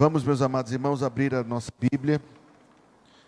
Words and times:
Vamos, 0.00 0.24
meus 0.24 0.40
amados 0.40 0.72
irmãos, 0.72 1.02
abrir 1.02 1.34
a 1.34 1.44
nossa 1.44 1.70
Bíblia 1.78 2.22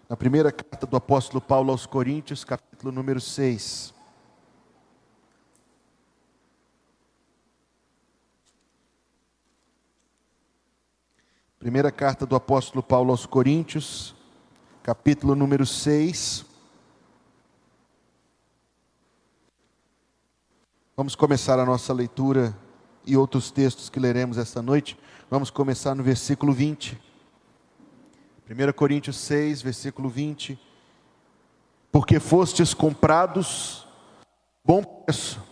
na 0.08 0.16
primeira 0.16 0.50
carta 0.50 0.86
do 0.86 0.96
apóstolo 0.96 1.38
Paulo 1.38 1.70
aos 1.70 1.84
Coríntios, 1.84 2.44
capítulo 2.44 2.90
número 2.90 3.20
6. 3.20 3.92
Primeira 11.58 11.92
carta 11.92 12.24
do 12.24 12.34
apóstolo 12.34 12.82
Paulo 12.82 13.10
aos 13.10 13.26
Coríntios, 13.26 14.14
capítulo 14.82 15.34
número 15.34 15.66
6. 15.66 16.46
Vamos 20.96 21.14
começar 21.14 21.58
a 21.58 21.66
nossa 21.66 21.92
leitura 21.92 22.56
e 23.04 23.14
outros 23.14 23.50
textos 23.50 23.90
que 23.90 24.00
leremos 24.00 24.38
esta 24.38 24.62
noite. 24.62 24.96
Vamos 25.32 25.48
começar 25.48 25.94
no 25.94 26.02
versículo 26.02 26.52
20. 26.52 27.00
1 28.50 28.72
Coríntios 28.74 29.16
6, 29.16 29.62
versículo 29.62 30.10
20. 30.10 30.60
Porque 31.90 32.20
fostes 32.20 32.74
comprados, 32.74 33.88
bom 34.62 34.84
preço. 34.84 35.42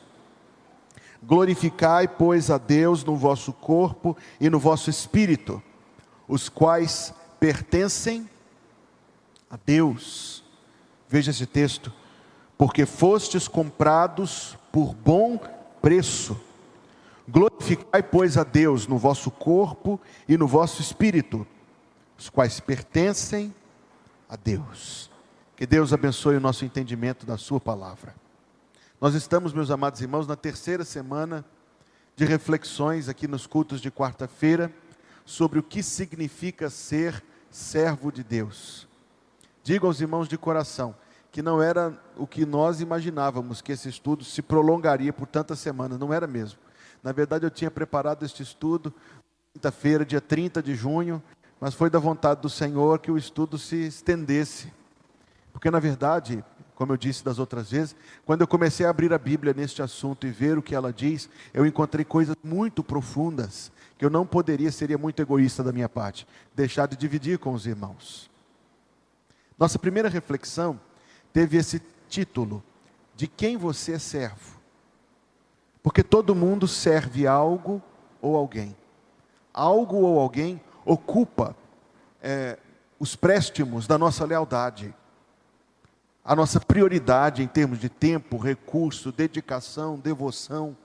Glorificai, 1.22 2.06
pois, 2.06 2.50
a 2.50 2.58
Deus 2.58 3.02
no 3.04 3.16
vosso 3.16 3.54
corpo 3.54 4.14
e 4.38 4.50
no 4.50 4.58
vosso 4.58 4.90
espírito, 4.90 5.62
os 6.28 6.50
quais 6.50 7.14
pertencem 7.40 8.28
a 9.48 9.58
Deus. 9.64 10.44
Veja 11.08 11.30
esse 11.30 11.46
texto. 11.46 11.90
Porque 12.58 12.84
fostes 12.84 13.48
comprados 13.48 14.58
por 14.70 14.94
bom 14.94 15.38
preço 15.80 16.38
Glorificai, 17.30 18.02
pois, 18.02 18.36
a 18.36 18.42
Deus 18.42 18.86
no 18.86 18.98
vosso 18.98 19.30
corpo 19.30 20.00
e 20.28 20.36
no 20.36 20.48
vosso 20.48 20.82
espírito, 20.82 21.46
os 22.18 22.28
quais 22.28 22.58
pertencem 22.58 23.54
a 24.28 24.34
Deus. 24.34 25.10
Que 25.54 25.66
Deus 25.66 25.92
abençoe 25.92 26.36
o 26.36 26.40
nosso 26.40 26.64
entendimento 26.64 27.24
da 27.24 27.36
Sua 27.36 27.60
palavra. 27.60 28.14
Nós 29.00 29.14
estamos, 29.14 29.52
meus 29.52 29.70
amados 29.70 30.00
irmãos, 30.00 30.26
na 30.26 30.34
terceira 30.34 30.84
semana 30.84 31.44
de 32.16 32.24
reflexões 32.24 33.08
aqui 33.08 33.28
nos 33.28 33.46
cultos 33.46 33.80
de 33.80 33.90
quarta-feira 33.90 34.72
sobre 35.24 35.58
o 35.58 35.62
que 35.62 35.82
significa 35.82 36.68
ser 36.68 37.22
servo 37.48 38.10
de 38.10 38.24
Deus. 38.24 38.88
Digo 39.62 39.86
aos 39.86 40.00
irmãos 40.00 40.28
de 40.28 40.36
coração 40.36 40.94
que 41.30 41.42
não 41.42 41.62
era 41.62 41.96
o 42.16 42.26
que 42.26 42.44
nós 42.44 42.80
imaginávamos 42.80 43.62
que 43.62 43.70
esse 43.70 43.88
estudo 43.88 44.24
se 44.24 44.42
prolongaria 44.42 45.12
por 45.12 45.28
tantas 45.28 45.60
semanas, 45.60 45.98
não 45.98 46.12
era 46.12 46.26
mesmo. 46.26 46.58
Na 47.02 47.12
verdade, 47.12 47.46
eu 47.46 47.50
tinha 47.50 47.70
preparado 47.70 48.24
este 48.24 48.42
estudo 48.42 48.92
quinta-feira, 49.52 50.04
dia 50.04 50.20
30 50.20 50.62
de 50.62 50.74
junho, 50.74 51.22
mas 51.60 51.74
foi 51.74 51.90
da 51.90 51.98
vontade 51.98 52.40
do 52.40 52.48
Senhor 52.48 52.98
que 53.00 53.10
o 53.10 53.18
estudo 53.18 53.58
se 53.58 53.76
estendesse. 53.86 54.72
Porque, 55.52 55.70
na 55.70 55.80
verdade, 55.80 56.44
como 56.74 56.92
eu 56.92 56.96
disse 56.96 57.24
das 57.24 57.38
outras 57.38 57.70
vezes, 57.70 57.96
quando 58.24 58.42
eu 58.42 58.46
comecei 58.46 58.86
a 58.86 58.90
abrir 58.90 59.12
a 59.12 59.18
Bíblia 59.18 59.52
neste 59.52 59.82
assunto 59.82 60.26
e 60.26 60.30
ver 60.30 60.56
o 60.56 60.62
que 60.62 60.74
ela 60.74 60.92
diz, 60.92 61.28
eu 61.52 61.66
encontrei 61.66 62.04
coisas 62.04 62.36
muito 62.42 62.82
profundas 62.82 63.72
que 63.98 64.04
eu 64.04 64.08
não 64.08 64.24
poderia, 64.24 64.70
seria 64.70 64.96
muito 64.96 65.20
egoísta 65.20 65.62
da 65.62 65.72
minha 65.72 65.88
parte, 65.88 66.26
deixar 66.54 66.86
de 66.86 66.96
dividir 66.96 67.38
com 67.38 67.52
os 67.52 67.66
irmãos. 67.66 68.30
Nossa 69.58 69.78
primeira 69.78 70.08
reflexão 70.08 70.80
teve 71.32 71.58
esse 71.58 71.82
título: 72.08 72.62
De 73.14 73.26
quem 73.26 73.56
você 73.58 73.92
é 73.92 73.98
servo? 73.98 74.59
Porque 75.82 76.02
todo 76.02 76.34
mundo 76.34 76.68
serve 76.68 77.26
algo 77.26 77.82
ou 78.20 78.36
alguém. 78.36 78.76
Algo 79.52 79.96
ou 79.96 80.18
alguém 80.18 80.60
ocupa 80.84 81.56
é, 82.22 82.58
os 82.98 83.16
préstimos 83.16 83.86
da 83.86 83.96
nossa 83.96 84.24
lealdade, 84.24 84.94
a 86.24 86.36
nossa 86.36 86.60
prioridade 86.60 87.42
em 87.42 87.48
termos 87.48 87.78
de 87.78 87.88
tempo, 87.88 88.36
recurso, 88.36 89.10
dedicação, 89.10 89.98
devoção. 89.98 90.76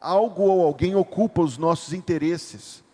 Algo 0.00 0.42
ou 0.42 0.64
alguém 0.64 0.94
ocupa 0.94 1.40
os 1.40 1.56
nossos 1.56 1.92
interesses. 1.92 2.84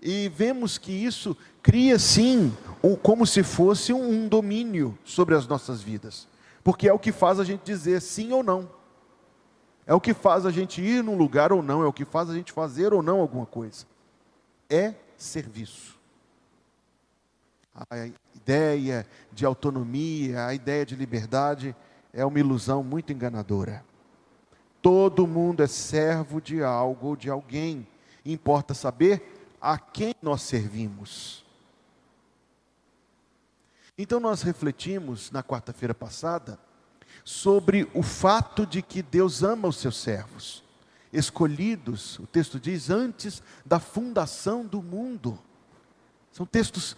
E 0.00 0.28
vemos 0.28 0.76
que 0.76 0.92
isso 0.92 1.36
cria 1.62 1.98
sim, 1.98 2.52
um, 2.82 2.96
como 2.96 3.26
se 3.26 3.42
fosse 3.42 3.92
um, 3.92 4.24
um 4.24 4.28
domínio 4.28 4.98
sobre 5.04 5.34
as 5.34 5.46
nossas 5.46 5.80
vidas. 5.82 6.26
Porque 6.62 6.88
é 6.88 6.92
o 6.92 6.98
que 6.98 7.12
faz 7.12 7.38
a 7.38 7.44
gente 7.44 7.62
dizer 7.64 8.00
sim 8.00 8.32
ou 8.32 8.42
não. 8.42 8.68
É 9.86 9.92
o 9.92 10.00
que 10.00 10.14
faz 10.14 10.46
a 10.46 10.50
gente 10.50 10.80
ir 10.80 11.02
num 11.02 11.16
lugar 11.16 11.52
ou 11.52 11.62
não, 11.62 11.82
é 11.82 11.86
o 11.86 11.92
que 11.92 12.04
faz 12.04 12.30
a 12.30 12.34
gente 12.34 12.52
fazer 12.52 12.92
ou 12.92 13.02
não 13.02 13.20
alguma 13.20 13.44
coisa. 13.44 13.86
É 14.68 14.94
serviço. 15.16 15.98
A 17.74 18.06
ideia 18.34 19.06
de 19.32 19.44
autonomia, 19.44 20.46
a 20.46 20.54
ideia 20.54 20.86
de 20.86 20.94
liberdade 20.94 21.74
é 22.12 22.24
uma 22.24 22.38
ilusão 22.38 22.82
muito 22.82 23.12
enganadora. 23.12 23.84
Todo 24.80 25.26
mundo 25.26 25.62
é 25.62 25.66
servo 25.66 26.40
de 26.40 26.62
algo 26.62 27.08
ou 27.08 27.16
de 27.16 27.28
alguém. 27.28 27.86
Importa 28.24 28.74
saber 28.74 29.56
a 29.60 29.78
quem 29.78 30.14
nós 30.22 30.42
servimos. 30.42 31.44
Então 33.96 34.20
nós 34.20 34.42
refletimos 34.42 35.30
na 35.30 35.42
quarta-feira 35.42 35.94
passada 35.94 36.58
sobre 37.24 37.88
o 37.94 38.02
fato 38.02 38.66
de 38.66 38.82
que 38.82 39.02
Deus 39.02 39.42
ama 39.42 39.66
os 39.66 39.78
seus 39.78 39.96
servos, 39.96 40.62
escolhidos, 41.10 42.18
o 42.18 42.26
texto 42.26 42.60
diz, 42.60 42.90
antes 42.90 43.42
da 43.64 43.80
fundação 43.80 44.66
do 44.66 44.82
mundo. 44.82 45.38
São 46.30 46.44
textos 46.44 46.96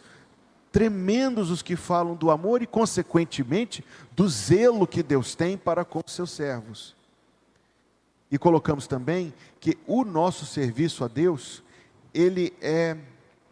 tremendos 0.73 1.51
os 1.51 1.63
que 1.63 1.77
falam 1.77 2.17
do 2.17 2.31
amor 2.31 2.61
e, 2.61 2.67
consequentemente, 2.67 3.85
do 4.17 4.29
zelo 4.29 4.87
que 4.87 5.03
Deus 5.03 5.35
tem 5.35 5.57
para 5.57 5.85
com 5.85 6.03
os 6.05 6.13
seus 6.13 6.33
servos. 6.33 6.97
E 8.31 8.37
colocamos 8.37 8.89
também 8.89 9.33
que 9.61 9.79
o 9.87 10.05
nosso 10.05 10.45
serviço 10.45 11.05
a 11.05 11.09
Deus, 11.09 11.63
ele 12.13 12.53
é 12.61 12.97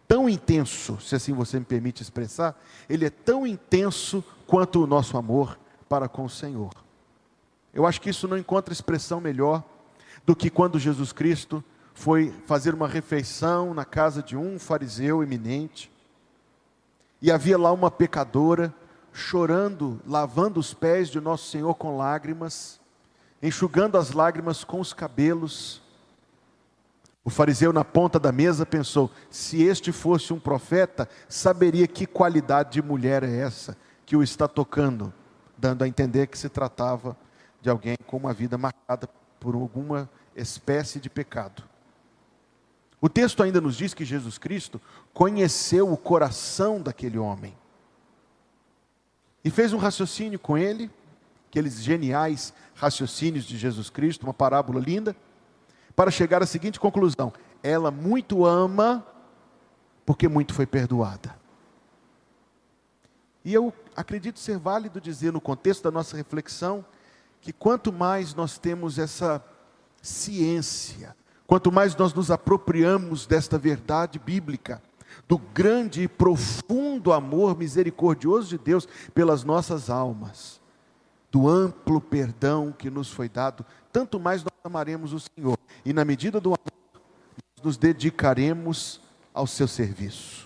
tão 0.08 0.28
intenso, 0.28 0.98
se 1.00 1.14
assim 1.14 1.32
você 1.32 1.58
me 1.58 1.64
permite 1.64 2.02
expressar, 2.02 2.60
ele 2.88 3.04
é 3.04 3.10
tão 3.10 3.46
intenso 3.46 4.24
quanto 4.46 4.82
o 4.82 4.86
nosso 4.86 5.16
amor 5.16 5.58
para 5.88 6.08
com 6.08 6.24
o 6.24 6.30
Senhor. 6.30 6.72
Eu 7.72 7.86
acho 7.86 8.00
que 8.00 8.10
isso 8.10 8.28
não 8.28 8.38
encontra 8.38 8.72
expressão 8.72 9.20
melhor 9.20 9.62
do 10.24 10.34
que 10.34 10.48
quando 10.48 10.78
Jesus 10.78 11.12
Cristo 11.12 11.62
foi 11.92 12.32
fazer 12.46 12.74
uma 12.74 12.88
refeição 12.88 13.74
na 13.74 13.84
casa 13.84 14.22
de 14.22 14.36
um 14.36 14.58
fariseu 14.58 15.22
eminente, 15.22 15.90
e 17.22 17.30
havia 17.30 17.56
lá 17.56 17.72
uma 17.72 17.90
pecadora 17.90 18.74
chorando, 19.12 20.00
lavando 20.06 20.60
os 20.60 20.74
pés 20.74 21.08
de 21.08 21.20
nosso 21.20 21.48
Senhor 21.48 21.74
com 21.74 21.96
lágrimas, 21.96 22.80
enxugando 23.42 23.96
as 23.96 24.12
lágrimas 24.12 24.64
com 24.64 24.80
os 24.80 24.92
cabelos. 24.92 25.80
O 27.24 27.30
fariseu 27.30 27.72
na 27.72 27.84
ponta 27.84 28.18
da 28.18 28.30
mesa 28.30 28.66
pensou: 28.66 29.10
se 29.30 29.62
este 29.62 29.90
fosse 29.92 30.32
um 30.32 30.40
profeta, 30.40 31.08
saberia 31.28 31.86
que 31.86 32.06
qualidade 32.06 32.72
de 32.72 32.82
mulher 32.82 33.22
é 33.22 33.38
essa 33.38 33.76
que 34.04 34.16
o 34.16 34.22
está 34.22 34.46
tocando 34.46 35.12
dando 35.56 35.84
a 35.84 35.88
entender 35.88 36.26
que 36.26 36.38
se 36.38 36.48
tratava 36.48 37.16
de 37.60 37.70
alguém 37.70 37.96
com 38.06 38.16
uma 38.16 38.32
vida 38.32 38.58
marcada 38.58 39.08
por 39.40 39.54
alguma 39.54 40.08
espécie 40.34 41.00
de 41.00 41.08
pecado. 41.08 41.62
O 43.00 43.08
texto 43.08 43.42
ainda 43.42 43.60
nos 43.60 43.76
diz 43.76 43.92
que 43.92 44.04
Jesus 44.04 44.38
Cristo 44.38 44.80
conheceu 45.12 45.92
o 45.92 45.96
coração 45.96 46.80
daquele 46.80 47.18
homem 47.18 47.54
e 49.44 49.50
fez 49.50 49.74
um 49.74 49.78
raciocínio 49.78 50.38
com 50.38 50.56
ele, 50.56 50.90
aqueles 51.50 51.82
geniais 51.82 52.54
raciocínios 52.74 53.44
de 53.44 53.58
Jesus 53.58 53.90
Cristo, 53.90 54.24
uma 54.24 54.32
parábola 54.32 54.80
linda, 54.80 55.14
para 55.94 56.10
chegar 56.10 56.42
à 56.42 56.46
seguinte 56.46 56.80
conclusão: 56.80 57.32
ela 57.62 57.90
muito 57.90 58.44
ama 58.46 59.06
porque 60.06 60.28
muito 60.28 60.54
foi 60.54 60.66
perdoada. 60.66 61.36
E 63.44 63.52
eu 63.52 63.72
acredito 63.96 64.38
ser 64.38 64.58
válido 64.58 65.00
dizer, 65.00 65.32
no 65.32 65.40
contexto 65.40 65.84
da 65.84 65.90
nossa 65.90 66.16
reflexão, 66.16 66.84
que 67.40 67.52
quanto 67.52 67.92
mais 67.92 68.34
nós 68.34 68.58
temos 68.58 68.98
essa 68.98 69.44
ciência, 70.00 71.14
quanto 71.46 71.70
mais 71.70 71.94
nós 71.96 72.12
nos 72.12 72.30
apropriamos 72.30 73.26
desta 73.26 73.58
verdade 73.58 74.18
bíblica, 74.18 74.82
do 75.28 75.38
grande 75.38 76.02
e 76.02 76.08
profundo 76.08 77.12
amor 77.12 77.56
misericordioso 77.56 78.48
de 78.48 78.58
Deus 78.58 78.88
pelas 79.14 79.44
nossas 79.44 79.88
almas, 79.88 80.60
do 81.30 81.48
amplo 81.48 82.00
perdão 82.00 82.72
que 82.72 82.90
nos 82.90 83.10
foi 83.10 83.28
dado, 83.28 83.64
tanto 83.92 84.18
mais 84.20 84.42
nós 84.42 84.52
amaremos 84.62 85.12
o 85.12 85.20
Senhor, 85.20 85.58
e 85.84 85.92
na 85.92 86.04
medida 86.04 86.40
do 86.40 86.48
amor, 86.48 87.02
nos 87.62 87.76
dedicaremos 87.76 89.00
ao 89.32 89.46
seu 89.46 89.66
serviço. 89.66 90.43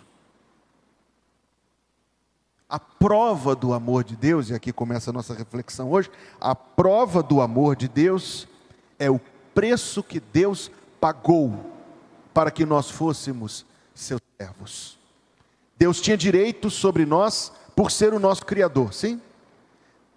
A 2.69 2.79
prova 2.79 3.57
do 3.57 3.73
amor 3.73 4.05
de 4.05 4.15
Deus, 4.15 4.51
e 4.51 4.55
aqui 4.55 4.73
começa 4.73 5.09
a 5.09 5.13
nossa 5.13 5.33
reflexão 5.33 5.91
hoje, 5.91 6.11
a 6.39 6.55
prova 6.55 7.23
do 7.23 7.41
amor 7.41 7.75
de 7.75 7.89
Deus 7.89 8.47
é 8.99 9.11
o 9.11 9.19
preço 9.55 10.03
que 10.03 10.21
Deus 10.21 10.71
pagou 11.01 11.59
para 12.35 12.51
que 12.51 12.67
nós 12.67 12.91
fôssemos 12.91 13.65
seus 13.95 14.21
servos. 14.39 14.99
Deus 15.79 16.01
tinha 16.01 16.17
direito 16.17 16.69
sobre 16.69 17.07
nós 17.07 17.53
por 17.75 17.91
ser 17.91 18.13
o 18.13 18.19
nosso 18.19 18.45
Criador, 18.45 18.93
sim? 18.93 19.21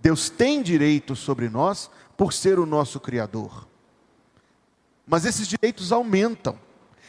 Deus 0.02 0.30
tem 0.30 0.62
direito 0.62 1.16
sobre 1.16 1.48
nós 1.48 1.90
por 2.18 2.34
ser 2.34 2.60
o 2.60 2.66
nosso 2.66 3.00
Criador. 3.00 3.66
Mas 5.08 5.26
esses 5.26 5.48
direitos 5.48 5.92
aumentam. 5.92 6.58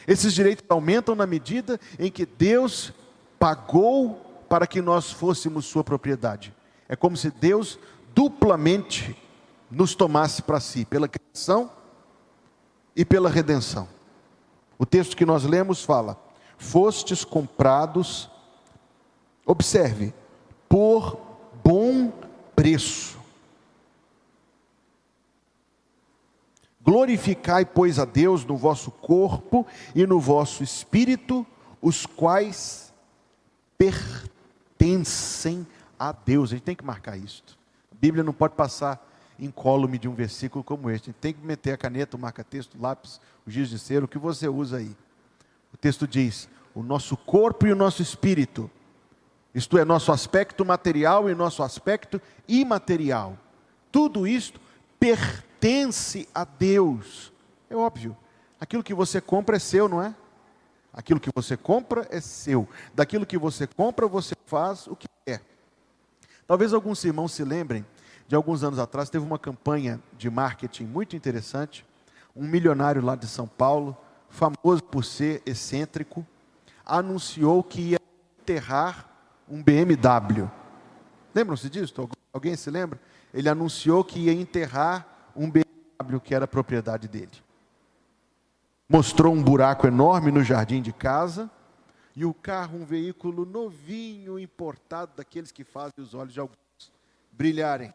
Esses 0.07 0.33
direitos 0.33 0.63
aumentam 0.69 1.15
na 1.15 1.25
medida 1.25 1.79
em 1.99 2.09
que 2.09 2.25
Deus 2.25 2.93
pagou 3.37 4.32
para 4.53 4.67
que 4.67 4.83
nós 4.83 5.11
fôssemos 5.11 5.65
sua 5.65 5.83
propriedade. 5.83 6.53
É 6.87 6.95
como 6.95 7.17
se 7.17 7.31
Deus 7.31 7.79
duplamente 8.13 9.19
nos 9.71 9.95
tomasse 9.95 10.43
para 10.43 10.59
si, 10.59 10.85
pela 10.85 11.07
criação 11.07 11.71
e 12.95 13.03
pela 13.03 13.31
redenção. 13.31 13.87
O 14.77 14.85
texto 14.85 15.17
que 15.17 15.25
nós 15.25 15.43
lemos 15.43 15.83
fala: 15.83 16.23
Fostes 16.55 17.25
comprados, 17.25 18.29
observe, 19.43 20.13
por 20.69 21.17
bom 21.63 22.13
preço. 22.55 23.17
Glorificai, 26.79 27.65
pois, 27.65 27.97
a 27.97 28.05
Deus 28.05 28.45
no 28.45 28.55
vosso 28.55 28.91
corpo 28.91 29.65
e 29.95 30.05
no 30.05 30.19
vosso 30.19 30.61
espírito, 30.61 31.43
os 31.81 32.05
quais 32.05 32.93
pertencem 33.79 34.32
a 35.99 36.11
Deus. 36.11 36.51
A 36.51 36.55
gente 36.55 36.63
tem 36.63 36.75
que 36.75 36.83
marcar 36.83 37.17
isto. 37.17 37.57
A 37.91 37.95
Bíblia 37.95 38.23
não 38.23 38.33
pode 38.33 38.55
passar 38.55 39.09
incólume 39.39 39.97
de 39.97 40.07
um 40.07 40.13
versículo 40.13 40.63
como 40.63 40.89
este. 40.89 41.09
A 41.09 41.11
gente 41.11 41.21
tem 41.21 41.33
que 41.33 41.45
meter 41.45 41.73
a 41.73 41.77
caneta, 41.77 42.17
o 42.17 42.19
marca-texto, 42.19 42.75
o 42.75 42.81
lápis, 42.81 43.19
o 43.45 43.51
giz 43.51 43.69
de 43.69 43.79
cera, 43.79 44.05
o 44.05 44.07
que 44.07 44.17
você 44.17 44.47
usa 44.47 44.77
aí. 44.77 44.95
O 45.73 45.77
texto 45.77 46.07
diz: 46.07 46.49
o 46.73 46.83
nosso 46.83 47.15
corpo 47.15 47.65
e 47.67 47.71
o 47.71 47.75
nosso 47.75 48.01
espírito, 48.01 48.69
isto 49.53 49.77
é, 49.77 49.85
nosso 49.85 50.11
aspecto 50.11 50.65
material 50.65 51.29
e 51.29 51.35
nosso 51.35 51.63
aspecto 51.63 52.21
imaterial, 52.47 53.37
tudo 53.91 54.27
isto 54.27 54.59
pertence 54.99 56.27
a 56.33 56.43
Deus. 56.43 57.31
É 57.69 57.75
óbvio. 57.75 58.15
Aquilo 58.59 58.83
que 58.83 58.93
você 58.93 59.19
compra 59.19 59.57
é 59.57 59.59
seu, 59.59 59.89
não 59.89 60.01
é? 60.01 60.15
Aquilo 60.93 61.19
que 61.19 61.31
você 61.33 61.57
compra 61.57 62.07
é 62.11 62.21
seu. 62.21 62.69
Daquilo 62.93 63.25
que 63.25 63.37
você 63.37 63.65
compra, 63.65 64.07
você 64.07 64.35
faz 64.45 64.85
o 64.85 64.95
que 64.95 65.07
quer. 65.25 65.41
Talvez 66.45 66.73
alguns 66.73 67.03
irmãos 67.03 67.31
se 67.31 67.43
lembrem 67.43 67.83
de 68.27 68.35
alguns 68.35 68.63
anos 68.63 68.79
atrás, 68.79 69.09
teve 69.09 69.25
uma 69.25 69.39
campanha 69.39 69.99
de 70.17 70.29
marketing 70.29 70.85
muito 70.85 71.15
interessante. 71.15 71.85
Um 72.35 72.47
milionário 72.47 73.01
lá 73.01 73.15
de 73.15 73.27
São 73.27 73.47
Paulo, 73.47 73.97
famoso 74.29 74.83
por 74.83 75.03
ser 75.03 75.41
excêntrico, 75.45 76.25
anunciou 76.85 77.63
que 77.63 77.81
ia 77.81 77.99
enterrar 78.39 79.09
um 79.47 79.61
BMW. 79.61 80.49
Lembram-se 81.33 81.69
disso? 81.69 82.09
Alguém 82.31 82.55
se 82.55 82.69
lembra? 82.69 82.99
Ele 83.33 83.49
anunciou 83.49 84.03
que 84.03 84.19
ia 84.19 84.33
enterrar 84.33 85.31
um 85.35 85.49
BMW 85.49 86.19
que 86.23 86.33
era 86.33 86.47
propriedade 86.47 87.07
dele. 87.07 87.31
Mostrou 88.87 89.33
um 89.33 89.41
buraco 89.41 89.87
enorme 89.87 90.31
no 90.31 90.43
jardim 90.43 90.81
de 90.81 90.91
casa 90.91 91.49
e 92.15 92.25
o 92.25 92.33
carro, 92.33 92.77
um 92.77 92.85
veículo 92.85 93.45
novinho, 93.45 94.37
importado, 94.37 95.13
daqueles 95.15 95.51
que 95.51 95.63
fazem 95.63 95.95
os 95.97 96.13
olhos 96.13 96.33
de 96.33 96.39
alguns 96.39 96.57
brilharem. 97.31 97.93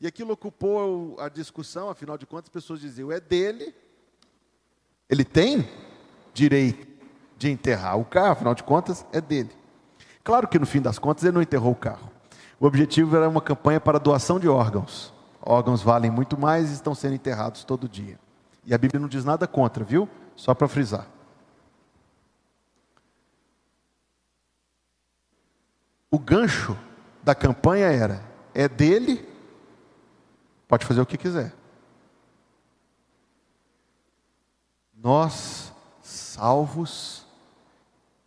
E 0.00 0.06
aquilo 0.06 0.32
ocupou 0.32 1.18
a 1.20 1.28
discussão, 1.28 1.90
afinal 1.90 2.16
de 2.16 2.26
contas, 2.26 2.46
as 2.46 2.52
pessoas 2.52 2.80
diziam: 2.80 3.12
é 3.12 3.20
dele, 3.20 3.74
ele 5.08 5.24
tem 5.24 5.68
direito 6.32 6.88
de 7.36 7.50
enterrar 7.50 7.98
o 7.98 8.04
carro, 8.04 8.32
afinal 8.32 8.54
de 8.54 8.62
contas, 8.62 9.04
é 9.12 9.20
dele. 9.20 9.50
Claro 10.24 10.48
que 10.48 10.58
no 10.58 10.66
fim 10.66 10.80
das 10.80 10.98
contas 10.98 11.24
ele 11.24 11.34
não 11.34 11.42
enterrou 11.42 11.72
o 11.72 11.76
carro. 11.76 12.10
O 12.58 12.66
objetivo 12.66 13.16
era 13.16 13.28
uma 13.28 13.40
campanha 13.40 13.80
para 13.80 13.98
doação 13.98 14.38
de 14.38 14.48
órgãos 14.48 15.12
órgãos 15.42 15.82
valem 15.82 16.10
muito 16.10 16.38
mais 16.38 16.70
e 16.70 16.74
estão 16.74 16.94
sendo 16.94 17.14
enterrados 17.14 17.64
todo 17.64 17.88
dia. 17.88 18.18
E 18.64 18.74
a 18.74 18.78
Bíblia 18.78 19.00
não 19.00 19.08
diz 19.08 19.24
nada 19.24 19.46
contra, 19.46 19.84
viu? 19.84 20.08
Só 20.36 20.54
para 20.54 20.68
frisar. 20.68 21.06
O 26.10 26.18
gancho 26.18 26.76
da 27.22 27.34
campanha 27.34 27.86
era: 27.86 28.24
é 28.52 28.68
dele, 28.68 29.26
pode 30.66 30.84
fazer 30.84 31.00
o 31.00 31.06
que 31.06 31.16
quiser. 31.16 31.54
Nós, 34.94 35.72
salvos, 36.02 37.26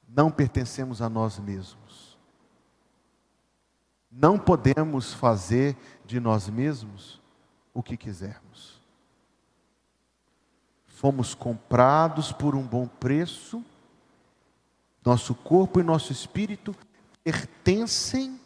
não 0.07 0.31
pertencemos 0.31 1.01
a 1.01 1.09
nós 1.09 1.38
mesmos. 1.38 2.18
Não 4.12 4.38
podemos 4.39 5.13
fazer 5.13 5.75
de 6.06 6.19
nós 6.19 6.47
mesmos 6.47 7.21
o 7.74 7.83
que 7.83 7.97
quisermos. 7.97 8.73
Fomos 11.04 11.36
comprados 11.36 12.32
por 12.32 12.56
um 12.56 12.62
bom 12.62 12.88
preço, 12.88 13.62
nosso 15.04 15.36
corpo 15.36 15.82
e 15.82 15.84
nosso 15.84 16.14
espírito 16.14 16.74
pertencem 17.22 18.40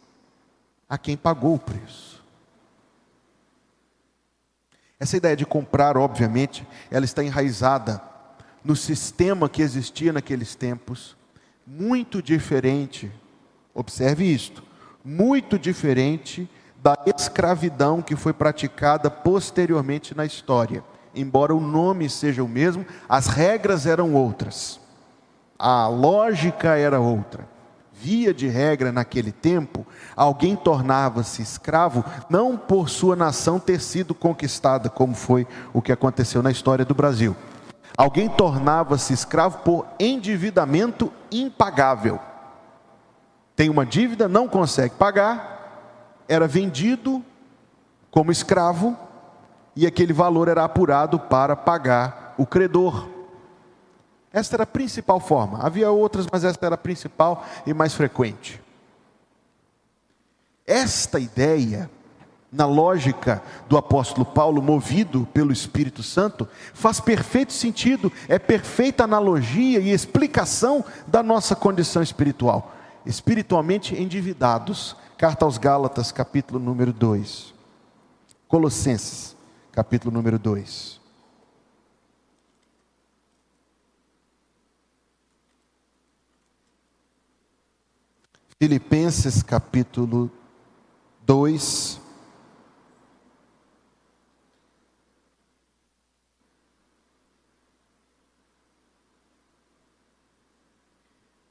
a 0.88 0.98
quem 0.98 1.16
pagou 1.16 1.54
o 1.54 1.58
preço. 1.60 2.20
Essa 4.98 5.16
ideia 5.16 5.36
de 5.36 5.46
comprar, 5.46 5.96
obviamente, 5.96 6.66
ela 6.90 7.04
está 7.04 7.22
enraizada 7.22 8.02
no 8.64 8.74
sistema 8.74 9.48
que 9.48 9.62
existia 9.62 10.12
naqueles 10.12 10.56
tempos, 10.56 11.16
muito 11.64 12.20
diferente, 12.20 13.08
observe 13.72 14.24
isto, 14.24 14.64
muito 15.04 15.60
diferente 15.60 16.50
da 16.82 16.96
escravidão 17.06 18.02
que 18.02 18.16
foi 18.16 18.32
praticada 18.32 19.08
posteriormente 19.08 20.12
na 20.12 20.26
história. 20.26 20.82
Embora 21.18 21.52
o 21.52 21.60
nome 21.60 22.08
seja 22.08 22.44
o 22.44 22.48
mesmo, 22.48 22.86
as 23.08 23.26
regras 23.26 23.86
eram 23.86 24.14
outras, 24.14 24.78
a 25.58 25.88
lógica 25.88 26.76
era 26.76 27.00
outra. 27.00 27.44
Via 27.92 28.32
de 28.32 28.46
regra, 28.46 28.92
naquele 28.92 29.32
tempo, 29.32 29.84
alguém 30.14 30.54
tornava-se 30.54 31.42
escravo 31.42 32.04
não 32.30 32.56
por 32.56 32.88
sua 32.88 33.16
nação 33.16 33.58
ter 33.58 33.80
sido 33.80 34.14
conquistada, 34.14 34.88
como 34.88 35.16
foi 35.16 35.44
o 35.72 35.82
que 35.82 35.90
aconteceu 35.90 36.40
na 36.40 36.52
história 36.52 36.84
do 36.84 36.94
Brasil. 36.94 37.34
Alguém 37.96 38.28
tornava-se 38.28 39.12
escravo 39.12 39.58
por 39.64 39.84
endividamento 39.98 41.12
impagável. 41.32 42.20
Tem 43.56 43.68
uma 43.68 43.84
dívida, 43.84 44.28
não 44.28 44.46
consegue 44.46 44.94
pagar, 44.94 46.22
era 46.28 46.46
vendido 46.46 47.24
como 48.08 48.30
escravo 48.30 48.96
e 49.80 49.86
aquele 49.86 50.12
valor 50.12 50.48
era 50.48 50.64
apurado 50.64 51.20
para 51.20 51.54
pagar 51.54 52.34
o 52.36 52.44
credor. 52.44 53.08
Esta 54.32 54.56
era 54.56 54.64
a 54.64 54.66
principal 54.66 55.20
forma. 55.20 55.60
Havia 55.64 55.88
outras, 55.88 56.26
mas 56.32 56.42
esta 56.42 56.66
era 56.66 56.74
a 56.74 56.78
principal 56.78 57.46
e 57.64 57.72
mais 57.72 57.94
frequente. 57.94 58.60
Esta 60.66 61.20
ideia, 61.20 61.88
na 62.50 62.66
lógica 62.66 63.40
do 63.68 63.76
apóstolo 63.76 64.26
Paulo, 64.26 64.60
movido 64.60 65.28
pelo 65.32 65.52
Espírito 65.52 66.02
Santo, 66.02 66.48
faz 66.74 66.98
perfeito 66.98 67.52
sentido, 67.52 68.12
é 68.28 68.36
perfeita 68.36 69.04
analogia 69.04 69.78
e 69.78 69.92
explicação 69.92 70.84
da 71.06 71.22
nossa 71.22 71.54
condição 71.54 72.02
espiritual. 72.02 72.72
Espiritualmente 73.06 73.94
endividados, 73.94 74.96
Carta 75.16 75.44
aos 75.44 75.56
Gálatas, 75.56 76.10
capítulo 76.10 76.58
número 76.58 76.92
2. 76.92 77.54
Colossenses, 78.48 79.37
capítulo 79.78 80.12
número 80.12 80.40
2. 80.40 81.00
Filipenses, 88.58 89.40
capítulo 89.40 90.28
2. 91.24 92.00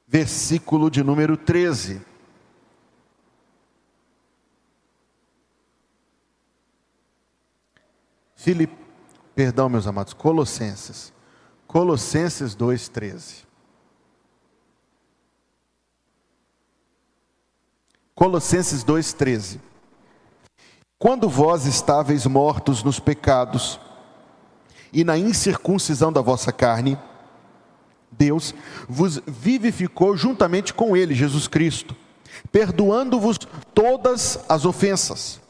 Versículo 0.06 0.90
de 0.90 1.02
número 1.02 1.34
13. 1.34 2.07
Filip, 8.38 8.72
perdão, 9.34 9.68
meus 9.68 9.84
amados, 9.88 10.12
Colossenses. 10.12 11.12
Colossenses 11.66 12.54
2:13. 12.54 13.44
Colossenses 18.14 18.84
2:13. 18.84 19.60
Quando 21.00 21.28
vós 21.28 21.66
estáveis 21.66 22.26
mortos 22.26 22.84
nos 22.84 23.00
pecados 23.00 23.80
e 24.92 25.02
na 25.02 25.18
incircuncisão 25.18 26.12
da 26.12 26.20
vossa 26.20 26.52
carne, 26.52 26.96
Deus 28.12 28.54
vos 28.88 29.20
vivificou 29.26 30.16
juntamente 30.16 30.72
com 30.72 30.96
Ele, 30.96 31.12
Jesus 31.12 31.48
Cristo, 31.48 31.94
perdoando-vos 32.52 33.36
todas 33.74 34.38
as 34.48 34.64
ofensas, 34.64 35.40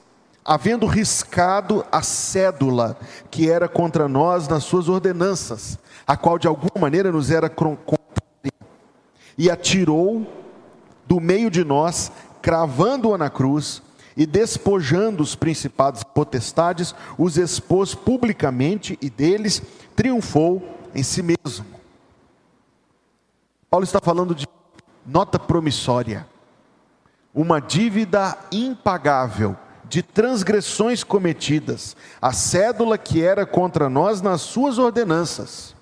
havendo 0.48 0.86
riscado 0.86 1.84
a 1.92 2.00
cédula 2.00 2.98
que 3.30 3.50
era 3.50 3.68
contra 3.68 4.08
nós 4.08 4.48
nas 4.48 4.64
suas 4.64 4.88
ordenanças, 4.88 5.78
a 6.06 6.16
qual 6.16 6.38
de 6.38 6.48
alguma 6.48 6.80
maneira 6.80 7.12
nos 7.12 7.30
era 7.30 7.50
contrária, 7.50 7.98
e 9.36 9.50
atirou 9.50 10.26
do 11.06 11.20
meio 11.20 11.50
de 11.50 11.62
nós, 11.62 12.10
cravando-a 12.40 13.18
na 13.18 13.28
cruz, 13.28 13.82
e 14.16 14.24
despojando 14.24 15.22
os 15.22 15.34
principados 15.34 16.00
e 16.00 16.06
potestades, 16.06 16.94
os 17.18 17.36
expôs 17.36 17.94
publicamente 17.94 18.98
e 19.02 19.10
deles 19.10 19.60
triunfou 19.94 20.66
em 20.94 21.02
si 21.02 21.22
mesmo. 21.22 21.66
Paulo 23.68 23.84
está 23.84 24.00
falando 24.00 24.34
de 24.34 24.46
nota 25.04 25.38
promissória, 25.38 26.26
uma 27.34 27.60
dívida 27.60 28.36
impagável 28.50 29.54
de 29.88 30.02
transgressões 30.02 31.02
cometidas, 31.02 31.96
a 32.20 32.32
cédula 32.32 32.98
que 32.98 33.22
era 33.22 33.46
contra 33.46 33.88
nós 33.88 34.20
nas 34.20 34.42
suas 34.42 34.78
ordenanças. 34.78 35.74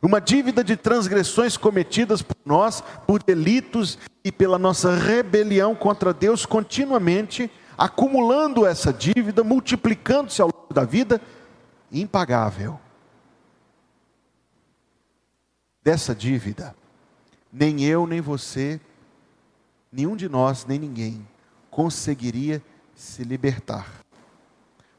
Uma 0.00 0.20
dívida 0.20 0.64
de 0.64 0.76
transgressões 0.76 1.56
cometidas 1.56 2.22
por 2.22 2.36
nós, 2.44 2.82
por 3.06 3.22
delitos 3.22 3.98
e 4.24 4.30
pela 4.32 4.58
nossa 4.58 4.94
rebelião 4.94 5.74
contra 5.74 6.12
Deus 6.12 6.46
continuamente, 6.46 7.50
acumulando 7.76 8.66
essa 8.66 8.92
dívida, 8.92 9.42
multiplicando-se 9.44 10.40
ao 10.42 10.48
longo 10.48 10.74
da 10.74 10.84
vida, 10.84 11.20
impagável. 11.90 12.78
Dessa 15.82 16.14
dívida, 16.14 16.74
nem 17.52 17.84
eu, 17.84 18.06
nem 18.06 18.20
você, 18.20 18.80
nenhum 19.90 20.16
de 20.16 20.28
nós, 20.28 20.64
nem 20.64 20.78
ninguém 20.78 21.26
conseguiria 21.72 22.62
se 22.94 23.24
libertar. 23.24 23.86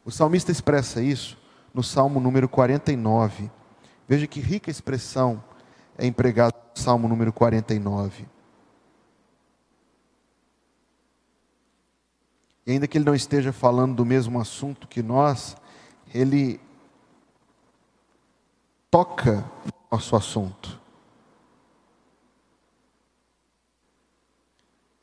O 0.05 0.11
salmista 0.11 0.51
expressa 0.51 1.01
isso 1.01 1.37
no 1.73 1.81
Salmo 1.81 2.19
número 2.19 2.47
49. 2.49 3.49
Veja 4.07 4.27
que 4.27 4.39
rica 4.39 4.69
expressão 4.69 5.43
é 5.97 6.05
empregada 6.05 6.55
no 6.75 6.81
Salmo 6.81 7.07
número 7.07 7.31
49. 7.31 8.27
E 12.65 12.71
ainda 12.71 12.87
que 12.87 12.97
ele 12.97 13.05
não 13.05 13.15
esteja 13.15 13.51
falando 13.51 13.95
do 13.95 14.05
mesmo 14.05 14.39
assunto 14.39 14.87
que 14.87 15.01
nós, 15.01 15.55
ele 16.13 16.59
toca 18.89 19.43
no 19.65 19.73
nosso 19.91 20.15
assunto. 20.15 20.79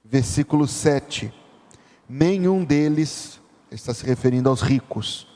Versículo 0.04 0.66
7. 0.66 1.39
Nenhum 2.12 2.64
deles, 2.64 3.40
está 3.70 3.94
se 3.94 4.04
referindo 4.04 4.48
aos 4.48 4.62
ricos, 4.62 5.28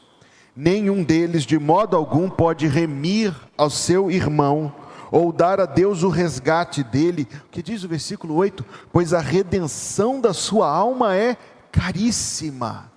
nenhum 0.57 1.05
deles 1.05 1.45
de 1.45 1.57
modo 1.57 1.97
algum 1.97 2.29
pode 2.29 2.67
remir 2.67 3.33
ao 3.57 3.71
seu 3.71 4.11
irmão 4.11 4.75
ou 5.13 5.33
dar 5.33 5.61
a 5.61 5.67
Deus 5.67 6.03
o 6.03 6.09
resgate 6.09 6.83
dele. 6.83 7.29
O 7.47 7.51
que 7.51 7.63
diz 7.63 7.85
o 7.85 7.89
versículo 7.89 8.35
8? 8.35 8.67
Pois 8.93 9.13
a 9.13 9.21
redenção 9.21 10.21
da 10.21 10.35
sua 10.35 10.69
alma 10.69 11.15
é 11.15 11.37
caríssima. 11.71 12.91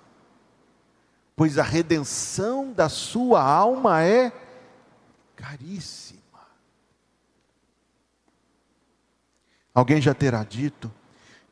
Pois 1.36 1.56
a 1.56 1.62
redenção 1.62 2.72
da 2.72 2.88
sua 2.88 3.40
alma 3.40 4.02
é 4.02 4.32
caríssima. 5.36 6.18
Alguém 9.72 10.00
já 10.00 10.12
terá 10.12 10.42
dito 10.42 10.97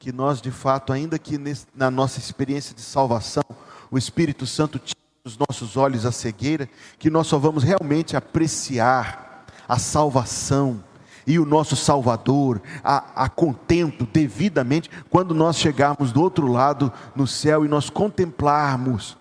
que 0.06 0.12
nós, 0.12 0.40
de 0.40 0.52
fato, 0.52 0.92
ainda 0.92 1.18
que 1.18 1.36
na 1.75 1.90
nossa 1.90 2.20
experiência 2.20 2.72
de 2.72 2.80
salvação, 2.80 3.42
o 3.90 3.98
Espírito 3.98 4.46
Santo 4.46 4.78
tire 4.78 5.00
dos 5.25 5.36
nossos 5.36 5.76
olhos 5.76 6.06
a 6.06 6.12
cegueira, 6.12 6.70
que 6.96 7.10
nós 7.10 7.26
só 7.26 7.40
vamos 7.40 7.64
realmente 7.64 8.16
apreciar 8.16 9.44
a 9.68 9.80
salvação 9.80 10.80
e 11.26 11.40
o 11.40 11.44
nosso 11.44 11.75
Salvador 11.75 12.62
a, 12.84 13.25
a 13.25 13.28
contento 13.28 14.06
devidamente 14.06 14.88
quando 15.10 15.34
nós 15.34 15.56
chegarmos 15.56 16.12
do 16.12 16.22
outro 16.22 16.46
lado 16.46 16.92
no 17.16 17.26
céu 17.26 17.64
e 17.64 17.68
nós 17.68 17.90
contemplarmos 17.90 19.16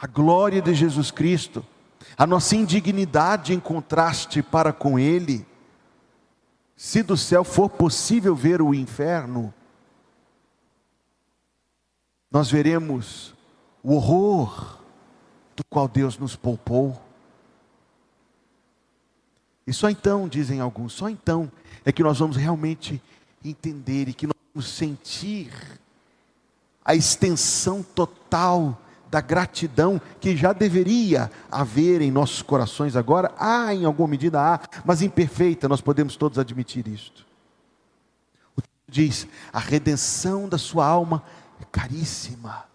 a 0.00 0.06
glória 0.06 0.62
de 0.62 0.72
Jesus 0.72 1.10
Cristo, 1.10 1.66
a 2.16 2.24
nossa 2.24 2.54
indignidade 2.54 3.52
em 3.52 3.58
contraste 3.58 4.40
para 4.40 4.72
com 4.72 5.00
Ele. 5.00 5.44
Se 6.76 7.02
do 7.02 7.16
céu 7.16 7.42
for 7.42 7.68
possível 7.68 8.36
ver 8.36 8.62
o 8.62 8.72
inferno, 8.72 9.52
nós 12.34 12.50
veremos 12.50 13.32
o 13.80 13.94
horror 13.94 14.80
do 15.54 15.62
qual 15.70 15.86
Deus 15.86 16.18
nos 16.18 16.34
poupou. 16.34 17.00
E 19.64 19.72
só 19.72 19.88
então, 19.88 20.26
dizem 20.26 20.58
alguns, 20.58 20.94
só 20.94 21.08
então 21.08 21.48
é 21.84 21.92
que 21.92 22.02
nós 22.02 22.18
vamos 22.18 22.36
realmente 22.36 23.00
entender 23.44 24.08
e 24.08 24.12
que 24.12 24.26
nós 24.26 24.34
vamos 24.52 24.68
sentir 24.68 25.52
a 26.84 26.96
extensão 26.96 27.84
total 27.84 28.80
da 29.08 29.20
gratidão 29.20 30.00
que 30.20 30.36
já 30.36 30.52
deveria 30.52 31.30
haver 31.48 32.00
em 32.00 32.10
nossos 32.10 32.42
corações 32.42 32.96
agora. 32.96 33.32
Há, 33.38 33.72
em 33.72 33.84
alguma 33.84 34.08
medida 34.08 34.40
há, 34.40 34.60
mas 34.84 35.02
imperfeita, 35.02 35.68
nós 35.68 35.80
podemos 35.80 36.16
todos 36.16 36.36
admitir 36.36 36.88
isto. 36.88 37.24
O 38.56 38.60
texto 38.60 38.74
diz: 38.88 39.28
a 39.52 39.60
redenção 39.60 40.48
da 40.48 40.58
sua 40.58 40.84
alma 40.84 41.22
caríssima. 41.74 42.66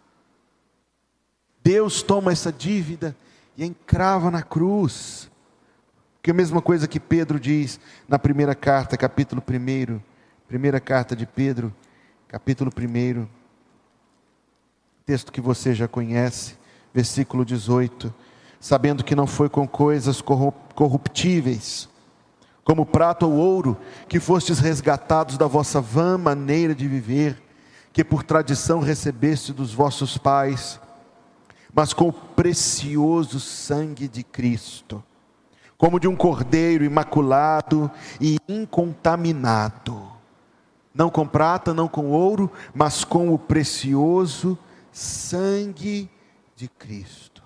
Deus 1.64 2.04
toma 2.04 2.34
essa 2.34 2.52
dívida 2.52 3.16
e 3.58 3.64
encrava 3.64 4.30
na 4.30 4.44
cruz. 4.44 5.32
Que 6.22 6.32
é 6.32 6.34
a 6.34 6.36
mesma 6.36 6.62
coisa 6.62 6.86
que 6.86 7.00
Pedro 7.00 7.40
diz 7.40 7.80
na 8.10 8.20
primeira 8.20 8.54
carta, 8.54 8.98
capítulo 8.98 9.42
1, 9.42 10.02
primeira 10.50 10.82
carta 10.82 11.16
de 11.16 11.26
Pedro, 11.26 11.74
capítulo 12.28 12.70
1, 12.78 13.26
texto 15.06 15.32
que 15.32 15.40
você 15.40 15.74
já 15.74 15.88
conhece, 15.88 16.58
versículo 16.94 17.46
18: 17.46 18.14
sabendo 18.60 19.02
que 19.02 19.16
não 19.16 19.26
foi 19.26 19.48
com 19.48 19.66
coisas 19.66 20.22
corruptíveis, 20.22 21.88
como 22.66 22.86
prata 22.86 23.26
ou 23.26 23.32
ouro, 23.32 23.78
que 24.10 24.20
fostes 24.20 24.60
resgatados 24.60 25.38
da 25.38 25.48
vossa 25.48 25.80
vã 25.80 26.18
maneira 26.18 26.76
de 26.76 26.86
viver, 26.86 27.42
que 27.92 28.04
por 28.04 28.24
tradição 28.24 28.80
recebeste 28.80 29.52
dos 29.52 29.74
vossos 29.74 30.18
pais, 30.18 30.80
mas 31.74 31.94
com 31.94 32.10
o 32.10 32.14
precioso 32.14 33.40
sangue 33.40 34.08
de 34.08 34.24
Cristo 34.24 35.04
como 35.80 35.98
de 35.98 36.10
um 36.10 36.16
cordeiro 36.16 36.84
imaculado 36.84 37.90
e 38.20 38.38
incontaminado, 38.50 40.12
não 40.94 41.10
com 41.10 41.26
prata, 41.26 41.74
não 41.74 41.88
com 41.88 42.12
ouro, 42.12 42.52
mas 42.76 43.06
com 43.06 43.34
o 43.34 43.40
precioso 43.40 44.60
sangue 44.92 46.10
de 46.54 46.68
Cristo. 46.68 47.42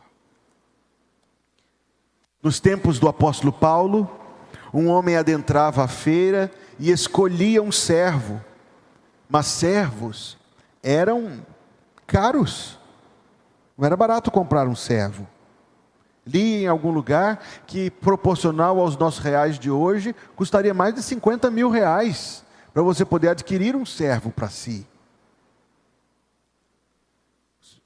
Nos 2.42 2.60
tempos 2.60 2.98
do 2.98 3.08
apóstolo 3.08 3.54
Paulo, 3.54 4.10
um 4.74 4.88
homem 4.88 5.16
adentrava 5.16 5.84
a 5.84 5.88
feira 5.88 6.52
e 6.80 6.90
escolhia 6.90 7.62
um 7.62 7.72
servo, 7.72 8.42
mas 9.30 9.48
servos 9.48 10.38
eram 10.82 11.42
caros, 12.06 12.78
não 13.78 13.86
era 13.86 13.96
barato 13.96 14.30
comprar 14.30 14.68
um 14.68 14.76
servo. 14.76 15.28
Li 16.26 16.64
em 16.64 16.68
algum 16.68 16.92
lugar 16.92 17.44
que, 17.68 17.90
proporcional 17.90 18.80
aos 18.80 18.96
nossos 18.98 19.20
reais 19.20 19.60
de 19.60 19.70
hoje, 19.70 20.16
custaria 20.36 20.74
mais 20.74 20.94
de 20.94 21.04
50 21.04 21.52
mil 21.52 21.70
reais 21.70 22.44
para 22.74 22.82
você 22.82 23.04
poder 23.04 23.30
adquirir 23.30 23.76
um 23.76 23.86
servo 23.86 24.32
para 24.32 24.50
si. 24.50 24.88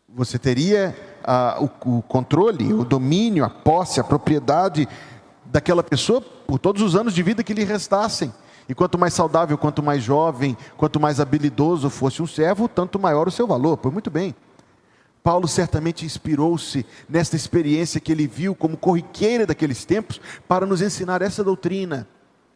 Você 0.10 0.38
teria 0.40 0.96
ah, 1.24 1.58
o, 1.60 1.98
o 1.98 2.02
controle, 2.04 2.74
o 2.74 2.86
domínio, 2.86 3.44
a 3.44 3.50
posse, 3.50 4.00
a 4.00 4.04
propriedade 4.04 4.88
daquela 5.46 5.84
pessoa 5.84 6.22
por 6.22 6.60
todos 6.60 6.82
os 6.82 6.96
anos 6.96 7.14
de 7.14 7.24
vida 7.24 7.44
que 7.44 7.54
lhe 7.54 7.64
restassem. 7.64 8.34
E 8.70 8.76
quanto 8.76 8.98
mais 8.98 9.14
saudável, 9.14 9.58
quanto 9.58 9.82
mais 9.82 10.04
jovem, 10.04 10.58
quanto 10.76 11.00
mais 11.00 11.20
habilidoso 11.20 11.90
fosse 11.90 12.22
um 12.22 12.28
servo, 12.28 12.68
tanto 12.68 13.00
maior 13.00 13.28
o 13.28 13.32
seu 13.32 13.48
valor. 13.48 13.78
Pois 13.78 13.94
muito 13.94 14.12
bem. 14.12 14.36
Paulo 15.24 15.48
certamente 15.48 16.06
inspirou-se 16.06 16.86
nesta 17.10 17.36
experiência 17.36 18.00
que 18.00 18.12
ele 18.12 18.28
viu 18.28 18.56
como 18.56 18.78
corriqueira 18.78 19.46
daqueles 19.46 19.84
tempos 19.84 20.22
para 20.48 20.66
nos 20.66 20.82
ensinar 20.82 21.22
essa 21.22 21.44
doutrina. 21.44 22.08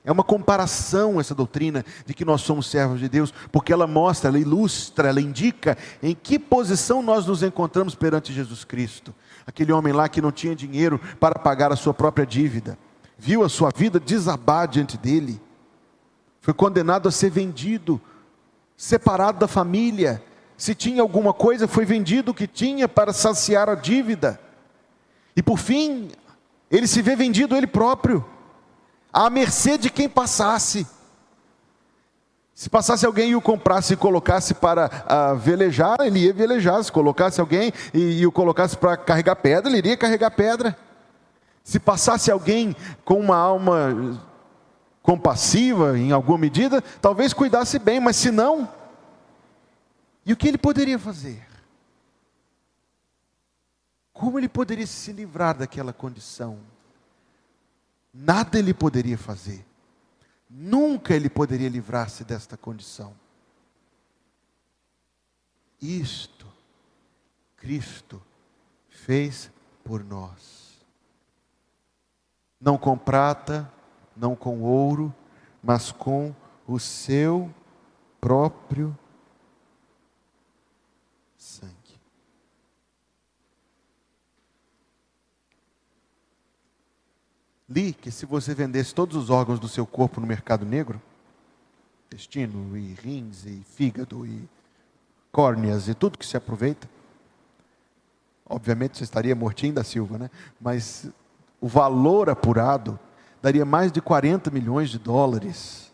É 0.04 0.12
uma 0.12 0.24
comparação 0.24 1.20
essa 1.20 1.36
doutrina 1.36 1.86
de 2.06 2.14
que 2.14 2.26
nós 2.26 2.42
somos 2.42 2.68
servos 2.68 3.00
de 3.00 3.08
Deus, 3.08 3.32
porque 3.52 3.72
ela 3.72 3.86
mostra, 3.86 4.30
ela 4.30 4.40
ilustra, 4.40 5.10
ela 5.10 5.22
indica 5.22 5.78
em 6.02 6.16
que 6.16 6.40
posição 6.40 7.04
nós 7.04 7.28
nos 7.28 7.44
encontramos 7.44 7.94
perante 7.94 8.34
Jesus 8.34 8.64
Cristo. 8.64 9.14
Aquele 9.46 9.72
homem 9.72 9.94
lá 9.94 10.10
que 10.10 10.22
não 10.22 10.32
tinha 10.32 10.56
dinheiro 10.56 11.00
para 11.20 11.38
pagar 11.38 11.72
a 11.72 11.76
sua 11.76 11.94
própria 11.94 12.26
dívida. 12.26 12.78
viu 13.18 13.44
a 13.44 13.50
sua 13.50 13.70
vida 13.70 14.00
desabar 14.00 14.68
diante 14.68 14.98
dele. 14.98 15.40
Foi 16.42 16.56
condenado 16.56 17.08
a 17.08 17.12
ser 17.12 17.30
vendido, 17.30 18.02
separado 18.76 19.40
da 19.40 19.48
família. 19.48 20.22
Se 20.58 20.74
tinha 20.74 21.02
alguma 21.02 21.34
coisa, 21.34 21.68
foi 21.68 21.86
vendido 21.86 22.32
o 22.32 22.34
que 22.34 22.48
tinha 22.48 22.88
para 22.88 23.14
saciar 23.14 23.70
a 23.70 23.76
dívida. 23.76 24.40
E 25.36 25.44
por 25.44 25.60
fim, 25.60 26.10
ele 26.70 26.88
se 26.88 27.02
vê 27.02 27.16
vendido 27.16 27.56
ele 27.56 27.68
próprio, 27.68 28.26
à 29.14 29.30
mercê 29.30 29.78
de 29.78 29.90
quem 29.92 30.10
passasse. 30.10 30.88
Se 32.56 32.70
passasse 32.70 33.06
alguém 33.06 33.32
e 33.32 33.36
o 33.36 33.42
comprasse 33.42 33.94
e 33.94 33.98
colocasse 33.98 34.54
para 34.54 34.88
uh, 34.88 35.36
velejar, 35.38 35.98
ele 36.02 36.26
ia 36.26 36.34
velejar. 36.34 36.84
Se 36.84 36.92
colocasse 36.92 37.40
alguém 37.40 37.72
e, 37.94 38.20
e 38.20 38.28
o 38.28 38.32
colocasse 38.32 38.76
para 38.76 38.98
carregar 38.98 39.36
pedra, 39.36 39.70
ele 39.70 39.78
iria 39.78 39.98
carregar 39.98 40.32
pedra. 40.32 40.78
Se 41.64 41.80
passasse 41.80 42.32
alguém 42.32 42.76
com 43.06 43.20
uma 43.20 43.38
alma 43.38 44.20
compassiva, 45.02 45.98
em 45.98 46.12
alguma 46.12 46.38
medida, 46.38 46.82
talvez 47.02 47.34
cuidasse 47.34 47.80
bem, 47.80 48.00
mas 48.00 48.16
se 48.16 48.32
não, 48.32 48.72
e 50.26 50.34
o 50.34 50.38
que 50.38 50.48
ele 50.48 50.58
poderia 50.58 51.00
fazer? 51.00 51.48
Como 54.14 54.38
ele 54.38 54.50
poderia 54.50 54.86
se 54.86 55.12
livrar 55.12 55.58
daquela 55.58 55.92
condição? 55.92 56.60
Nada 58.14 58.60
ele 58.60 58.74
poderia 58.74 59.18
fazer. 59.18 59.66
Nunca 60.50 61.16
ele 61.16 61.30
poderia 61.30 61.70
livrar-se 61.70 62.24
desta 62.24 62.56
condição. 62.56 63.16
Isto 65.82 66.42
Cristo 67.62 68.20
fez 68.90 69.52
por 69.84 70.04
nós. 70.04 70.84
Não 72.60 72.76
com 72.78 72.98
prata, 72.98 73.72
não 74.16 74.36
com 74.36 74.62
ouro, 74.62 75.14
mas 75.64 75.92
com 75.92 76.34
o 76.68 76.80
seu 76.80 77.54
próprio 78.20 78.98
sangue. 81.38 81.72
Li 87.68 87.94
que 87.94 88.12
se 88.12 88.26
você 88.26 88.54
vendesse 88.54 88.94
todos 88.94 89.16
os 89.16 89.30
órgãos 89.30 89.60
do 89.60 89.68
seu 89.68 89.86
corpo 89.86 90.20
no 90.20 90.28
mercado 90.28 90.66
negro, 90.66 91.02
intestino 92.08 92.78
e 92.78 92.94
rins 92.94 93.46
e 93.46 93.64
fígado 93.64 94.26
e 94.26 94.48
córneas 95.32 95.88
e 95.88 95.94
tudo 95.94 96.18
que 96.18 96.26
se 96.26 96.36
aproveita, 96.36 96.90
obviamente 98.46 98.98
você 98.98 99.06
estaria 99.06 99.34
mortinho 99.34 99.74
da 99.74 99.84
Silva, 99.84 100.18
né? 100.18 100.30
Mas 100.60 101.10
o 101.62 101.68
valor 101.68 102.30
apurado 102.30 103.00
daria 103.42 103.66
mais 103.66 103.92
de 103.92 104.02
40 104.02 104.52
milhões 104.52 104.90
de 104.90 105.00
dólares. 105.00 105.92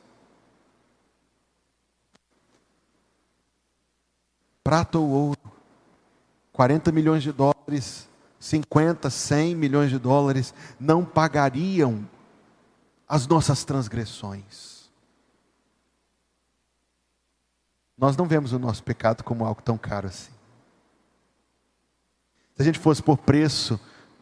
Prata 4.63 4.99
ou 4.99 5.09
ouro, 5.09 5.39
40 6.51 6.91
milhões 6.91 7.23
de 7.23 7.31
dólares 7.31 8.07
50, 8.39 9.09
100 9.09 9.55
milhões 9.55 9.89
de 9.89 9.99
dólares 9.99 10.53
não 10.79 11.03
pagariam 11.03 12.07
as 13.07 13.27
nossas 13.27 13.63
transgressões. 13.63 14.89
Nós 17.97 18.15
não 18.15 18.27
vemos 18.27 18.53
o 18.53 18.59
nosso 18.59 18.83
pecado 18.83 19.23
como 19.23 19.45
algo 19.45 19.61
tão 19.61 19.77
caro 19.77 20.07
assim. 20.07 20.31
Se 22.55 22.61
a 22.61 22.65
gente 22.65 22.79
fosse 22.79 23.01
por 23.01 23.17
preço 23.17 23.79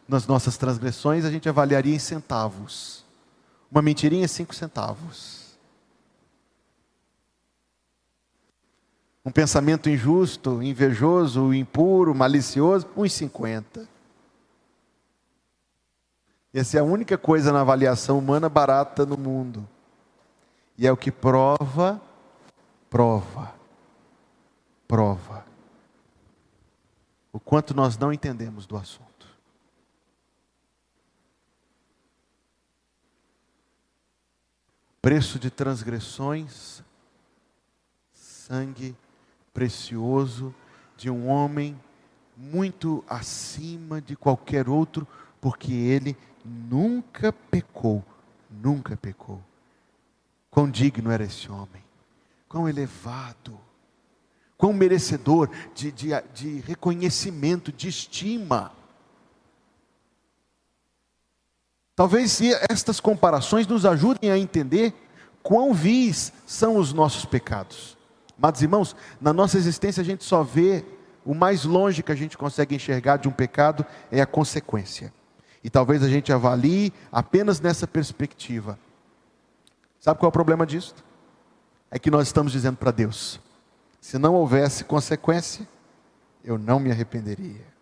nas 0.08 0.26
nossas 0.26 0.56
transgressões, 0.56 1.24
a 1.24 1.30
gente 1.30 1.48
avaliaria 1.48 1.94
em 1.94 1.98
centavos. 1.98 3.05
Uma 3.70 3.82
mentirinha, 3.82 4.28
cinco 4.28 4.54
centavos. 4.54 5.46
Um 9.24 9.30
pensamento 9.30 9.90
injusto, 9.90 10.62
invejoso, 10.62 11.52
impuro, 11.52 12.14
malicioso, 12.14 12.86
uns 12.96 13.12
cinquenta. 13.12 13.88
Essa 16.54 16.78
é 16.78 16.80
a 16.80 16.84
única 16.84 17.18
coisa 17.18 17.52
na 17.52 17.60
avaliação 17.60 18.18
humana 18.18 18.48
barata 18.48 19.04
no 19.04 19.18
mundo. 19.18 19.68
E 20.78 20.86
é 20.86 20.92
o 20.92 20.96
que 20.96 21.10
prova, 21.10 22.00
prova, 22.88 23.52
prova. 24.86 25.44
O 27.32 27.40
quanto 27.40 27.74
nós 27.74 27.98
não 27.98 28.12
entendemos 28.12 28.64
do 28.64 28.76
assunto. 28.76 29.15
Preço 35.06 35.38
de 35.38 35.52
transgressões, 35.52 36.82
sangue 38.12 38.96
precioso 39.54 40.52
de 40.96 41.08
um 41.08 41.28
homem 41.28 41.80
muito 42.36 43.04
acima 43.08 44.00
de 44.00 44.16
qualquer 44.16 44.68
outro, 44.68 45.06
porque 45.40 45.72
ele 45.72 46.16
nunca 46.44 47.32
pecou, 47.32 48.04
nunca 48.50 48.96
pecou. 48.96 49.40
Quão 50.50 50.68
digno 50.68 51.08
era 51.12 51.22
esse 51.22 51.52
homem, 51.52 51.84
quão 52.48 52.68
elevado, 52.68 53.56
quão 54.58 54.72
merecedor 54.72 55.48
de, 55.72 55.92
de, 55.92 56.08
de 56.34 56.58
reconhecimento, 56.62 57.70
de 57.70 57.86
estima. 57.86 58.72
Talvez 61.96 62.42
estas 62.68 63.00
comparações 63.00 63.66
nos 63.66 63.86
ajudem 63.86 64.30
a 64.30 64.36
entender 64.36 64.92
quão 65.42 65.72
vis 65.72 66.30
são 66.44 66.76
os 66.76 66.92
nossos 66.92 67.24
pecados. 67.24 67.96
Mas, 68.38 68.60
irmãos, 68.60 68.94
na 69.18 69.32
nossa 69.32 69.56
existência 69.56 70.02
a 70.02 70.04
gente 70.04 70.22
só 70.22 70.42
vê 70.42 70.84
o 71.24 71.34
mais 71.34 71.64
longe 71.64 72.02
que 72.02 72.12
a 72.12 72.14
gente 72.14 72.36
consegue 72.36 72.76
enxergar 72.76 73.16
de 73.16 73.28
um 73.28 73.32
pecado 73.32 73.84
é 74.12 74.20
a 74.20 74.26
consequência. 74.26 75.10
E 75.64 75.70
talvez 75.70 76.02
a 76.02 76.08
gente 76.08 76.30
avalie 76.30 76.92
apenas 77.10 77.60
nessa 77.60 77.86
perspectiva. 77.86 78.78
Sabe 79.98 80.20
qual 80.20 80.28
é 80.28 80.30
o 80.30 80.32
problema 80.32 80.66
disso? 80.66 80.94
É 81.90 81.98
que 81.98 82.10
nós 82.10 82.26
estamos 82.26 82.52
dizendo 82.52 82.76
para 82.76 82.90
Deus: 82.90 83.40
se 84.00 84.18
não 84.18 84.34
houvesse 84.34 84.84
consequência, 84.84 85.66
eu 86.44 86.58
não 86.58 86.78
me 86.78 86.90
arrependeria. 86.90 87.75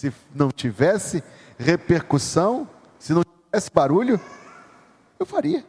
Se 0.00 0.10
não 0.34 0.50
tivesse 0.50 1.22
repercussão, 1.58 2.66
se 2.98 3.12
não 3.12 3.22
tivesse 3.22 3.70
barulho, 3.70 4.18
eu 5.18 5.26
faria. 5.26 5.62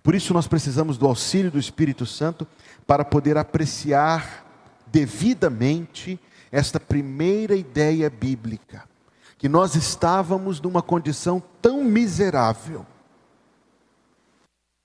Por 0.00 0.14
isso 0.14 0.32
nós 0.32 0.46
precisamos 0.46 0.96
do 0.96 1.08
auxílio 1.08 1.50
do 1.50 1.58
Espírito 1.58 2.06
Santo 2.06 2.46
para 2.86 3.04
poder 3.04 3.36
apreciar 3.36 4.46
devidamente 4.86 6.16
esta 6.52 6.78
primeira 6.78 7.56
ideia 7.56 8.08
bíblica, 8.08 8.88
que 9.36 9.48
nós 9.48 9.74
estávamos 9.74 10.60
numa 10.60 10.82
condição 10.82 11.42
tão 11.60 11.82
miserável, 11.82 12.86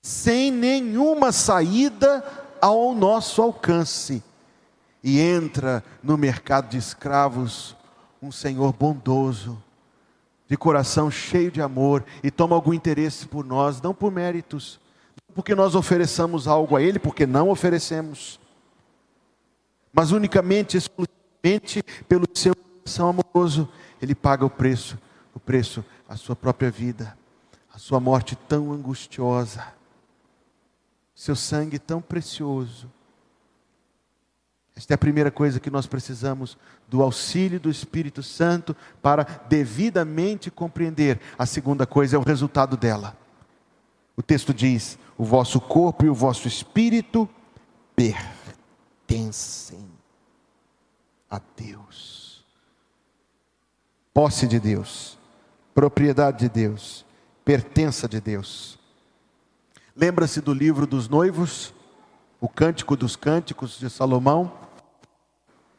sem 0.02 0.50
nenhuma 0.52 1.32
saída 1.32 2.43
ao 2.64 2.96
nosso 2.96 3.42
alcance, 3.42 4.24
e 5.04 5.20
entra 5.20 5.84
no 6.02 6.18
mercado 6.18 6.70
de 6.70 6.78
escravos 6.78 7.76
um 8.22 8.32
Senhor 8.32 8.72
bondoso, 8.72 9.62
de 10.48 10.56
coração 10.56 11.12
cheio 11.12 11.52
de 11.52 11.62
amor, 11.62 12.06
e 12.24 12.32
toma 12.32 12.56
algum 12.56 12.74
interesse 12.74 13.28
por 13.28 13.44
nós, 13.44 13.82
não 13.82 13.94
por 13.94 14.14
méritos, 14.14 14.80
porque 15.36 15.54
nós 15.54 15.76
ofereçamos 15.76 16.48
algo 16.48 16.78
a 16.78 16.82
Ele, 16.82 17.00
porque 17.00 17.26
não 17.26 17.50
oferecemos, 17.50 18.40
mas 19.92 20.12
unicamente, 20.12 20.78
exclusivamente 20.78 21.84
pelo 22.08 22.26
seu 22.34 22.56
coração 22.56 23.10
amoroso, 23.10 23.68
Ele 24.02 24.16
paga 24.16 24.46
o 24.46 24.50
preço, 24.50 24.98
o 25.36 25.40
preço, 25.40 25.84
a 26.08 26.16
sua 26.16 26.34
própria 26.36 26.72
vida, 26.72 27.18
a 27.74 27.78
sua 27.78 28.00
morte 28.00 28.38
tão 28.38 28.72
angustiosa, 28.72 29.68
seu 31.24 31.38
sangue 31.38 31.80
tão 31.80 32.02
precioso. 32.02 32.92
Esta 34.76 34.94
é 34.94 34.96
a 34.96 34.98
primeira 34.98 35.32
coisa 35.32 35.58
que 35.58 35.70
nós 35.70 35.88
precisamos 35.88 36.58
do 36.86 37.02
auxílio 37.02 37.62
do 37.62 37.70
Espírito 37.70 38.22
Santo 38.22 38.76
para 39.02 39.24
devidamente 39.48 40.52
compreender. 40.52 41.22
A 41.40 41.46
segunda 41.46 41.86
coisa 41.86 42.18
é 42.18 42.20
o 42.20 42.24
resultado 42.24 42.76
dela. 42.76 43.18
O 44.18 44.22
texto 44.22 44.54
diz: 44.54 45.00
o 45.18 45.24
vosso 45.24 45.62
corpo 45.62 46.04
e 46.04 46.10
o 46.10 46.14
vosso 46.14 46.46
espírito 46.46 47.30
pertencem 47.96 49.88
a 51.32 51.40
Deus. 51.56 52.44
Posse 54.14 54.46
de 54.46 54.60
Deus, 54.60 55.18
propriedade 55.74 56.40
de 56.40 56.50
Deus, 56.50 57.06
pertença 57.46 58.10
de 58.10 58.20
Deus. 58.20 58.83
Lembra-se 59.96 60.42
do 60.42 60.52
livro 60.52 60.88
dos 60.88 61.08
noivos, 61.08 61.72
o 62.42 62.50
Cântico 62.50 62.96
dos 62.96 63.16
Cânticos 63.16 63.78
de 63.78 63.92
Salomão? 63.92 64.52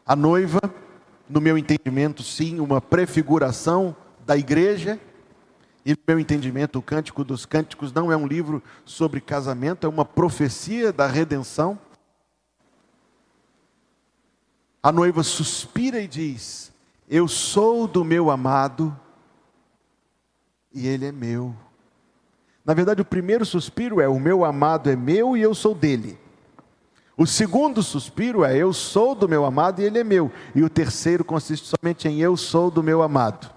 A 0.07 0.15
noiva 0.15 0.61
no 1.29 1.41
meu 1.41 1.59
entendimento, 1.59 2.23
sim, 2.23 2.61
uma 2.61 2.81
prefiguração 2.81 3.97
da 4.25 4.37
igreja. 4.37 5.01
E 5.85 5.91
no 5.95 5.99
meu 6.07 6.21
entendimento, 6.21 6.79
o 6.79 6.83
Cântico 6.83 7.25
dos 7.25 7.45
Cânticos 7.45 7.93
não 7.93 8.13
é 8.13 8.17
um 8.17 8.25
livro 8.25 8.63
sobre 8.85 9.21
casamento, 9.21 9.85
é 9.85 9.91
uma 9.91 10.05
profecia 10.05 10.93
da 10.93 11.09
redenção. 11.09 11.77
A 14.81 14.93
noiva 14.93 15.25
suspira 15.25 16.01
e 16.01 16.07
diz: 16.07 16.73
Eu 17.09 17.27
sou 17.27 17.89
do 17.89 18.05
meu 18.05 18.31
amado 18.31 18.97
e 20.73 20.87
ele 20.87 21.07
é 21.07 21.13
meu. 21.13 21.53
Na 22.65 22.73
verdade, 22.73 23.03
o 23.03 23.05
primeiro 23.05 23.45
suspiro 23.45 24.01
é: 24.01 24.09
O 24.09 24.19
meu 24.19 24.45
amado 24.45 24.89
é 24.89 24.97
meu 24.97 25.37
e 25.37 25.43
eu 25.43 25.55
sou 25.55 25.75
dele. 25.75 26.19
O 27.17 27.27
segundo 27.27 27.83
suspiro 27.83 28.45
é: 28.45 28.57
Eu 28.57 28.73
sou 28.73 29.15
do 29.15 29.29
meu 29.29 29.45
amado 29.45 29.81
e 29.81 29.85
ele 29.85 29.99
é 29.99 30.05
meu. 30.05 30.33
E 30.55 30.63
o 30.63 30.71
terceiro 30.71 31.25
consiste 31.25 31.67
somente 31.67 32.09
em: 32.09 32.21
Eu 32.21 32.37
sou 32.37 32.71
do 32.71 32.83
meu 32.83 33.03
amado. 33.03 33.53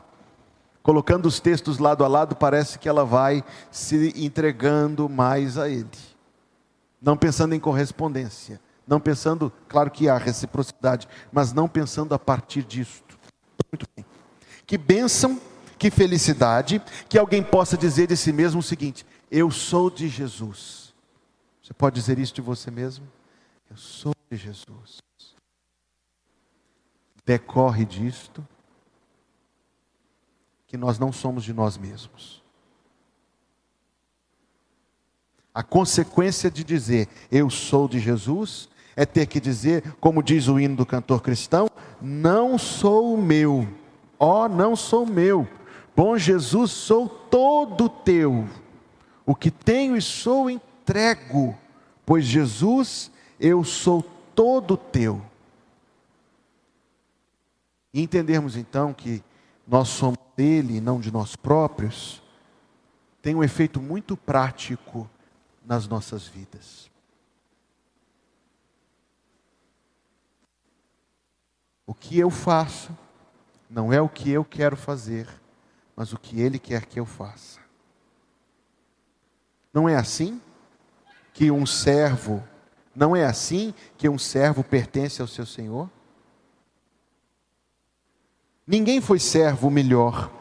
Colocando 0.84 1.26
os 1.26 1.40
textos 1.40 1.80
lado 1.80 2.04
a 2.04 2.08
lado, 2.08 2.36
parece 2.36 2.80
que 2.80 2.88
ela 2.88 3.04
vai 3.04 3.44
se 3.70 4.14
entregando 4.16 5.10
mais 5.10 5.58
a 5.58 5.70
ele. 5.70 5.90
Não 7.02 7.18
pensando 7.18 7.54
em 7.54 7.60
correspondência. 7.60 8.60
Não 8.88 9.02
pensando, 9.02 9.52
claro 9.68 9.92
que 9.92 10.08
há 10.08 10.18
reciprocidade, 10.18 11.10
mas 11.30 11.52
não 11.52 11.68
pensando 11.68 12.16
a 12.16 12.20
partir 12.20 12.64
disto. 12.64 13.20
Muito 13.70 13.86
bem. 13.94 14.06
Que 14.66 14.78
bênção, 14.78 15.42
que 15.78 15.92
felicidade, 15.92 16.82
que 17.08 17.18
alguém 17.18 17.44
possa 17.44 17.78
dizer 17.78 18.08
de 18.08 18.18
si 18.18 18.32
mesmo 18.34 18.60
o 18.60 18.64
seguinte: 18.64 19.06
Eu 19.30 19.52
sou 19.52 19.90
de 19.90 20.08
Jesus. 20.08 20.94
Você 21.62 21.74
pode 21.74 21.96
dizer 21.96 22.18
isso 22.18 22.34
de 22.34 22.42
você 22.42 22.72
mesmo? 22.72 23.08
Eu 23.70 23.78
sou 23.78 24.14
de 24.32 24.38
Jesus. 24.38 25.02
Decorre 27.26 27.84
disto 27.86 28.46
que 30.66 30.78
nós 30.78 30.98
não 30.98 31.12
somos 31.12 31.44
de 31.44 31.54
nós 31.54 31.78
mesmos. 31.78 32.42
A 35.54 35.64
consequência 35.64 36.52
de 36.52 36.64
dizer 36.64 37.10
eu 37.32 37.50
sou 37.50 37.88
de 37.88 38.00
Jesus 38.00 38.70
é 38.96 39.06
ter 39.06 39.26
que 39.26 39.40
dizer, 39.40 39.96
como 40.00 40.24
diz 40.24 40.48
o 40.48 40.60
hino 40.60 40.76
do 40.76 40.86
cantor 40.86 41.22
cristão, 41.22 41.68
não 42.02 42.58
sou 42.58 43.18
meu, 43.18 43.68
ó, 44.20 44.46
oh, 44.46 44.48
não 44.50 44.76
sou 44.76 45.06
meu. 45.06 45.48
Bom 45.98 46.16
Jesus, 46.16 46.70
sou 46.70 47.10
todo 47.10 47.90
teu. 47.90 48.48
O 49.26 49.34
que 49.34 49.50
tenho 49.50 49.98
e 49.98 50.02
sou 50.02 50.48
entrego, 50.48 51.58
pois 52.06 52.24
Jesus 52.24 53.10
eu 53.40 53.64
sou 53.64 54.04
todo 54.36 54.78
teu. 54.78 55.20
E 57.92 58.00
entendermos 58.00 58.56
então 58.56 58.94
que 58.94 59.24
nós 59.68 59.88
somos 59.88 60.20
dele 60.36 60.78
e 60.78 60.82
não 60.82 61.00
de 61.00 61.12
nós 61.12 61.36
próprios, 61.36 62.22
tem 63.20 63.34
um 63.34 63.44
efeito 63.44 63.82
muito 63.82 64.16
prático 64.16 65.10
nas 65.66 65.88
nossas 65.88 66.28
vidas. 66.28 66.92
O 71.88 71.94
que 71.96 72.20
eu 72.20 72.30
faço 72.30 72.96
não 73.68 73.92
é 73.92 74.00
o 74.00 74.08
que 74.08 74.30
eu 74.30 74.46
quero 74.46 74.78
fazer, 74.78 75.28
mas 75.98 76.14
o 76.14 76.18
que 76.18 76.40
ele 76.40 76.60
quer 76.60 76.86
que 76.86 77.00
eu 77.00 77.06
faça. 77.06 77.60
Não 79.74 79.90
é 79.90 79.96
assim 79.96 80.40
que 81.34 81.52
um 81.52 81.66
servo 81.66 82.42
não 82.98 83.16
é 83.16 83.26
assim 83.26 83.76
que 83.96 84.10
um 84.10 84.18
servo 84.18 84.64
pertence 84.64 85.22
ao 85.22 85.28
seu 85.28 85.46
senhor? 85.46 85.88
Ninguém 88.66 89.00
foi 89.00 89.20
servo 89.20 89.70
melhor. 89.70 90.32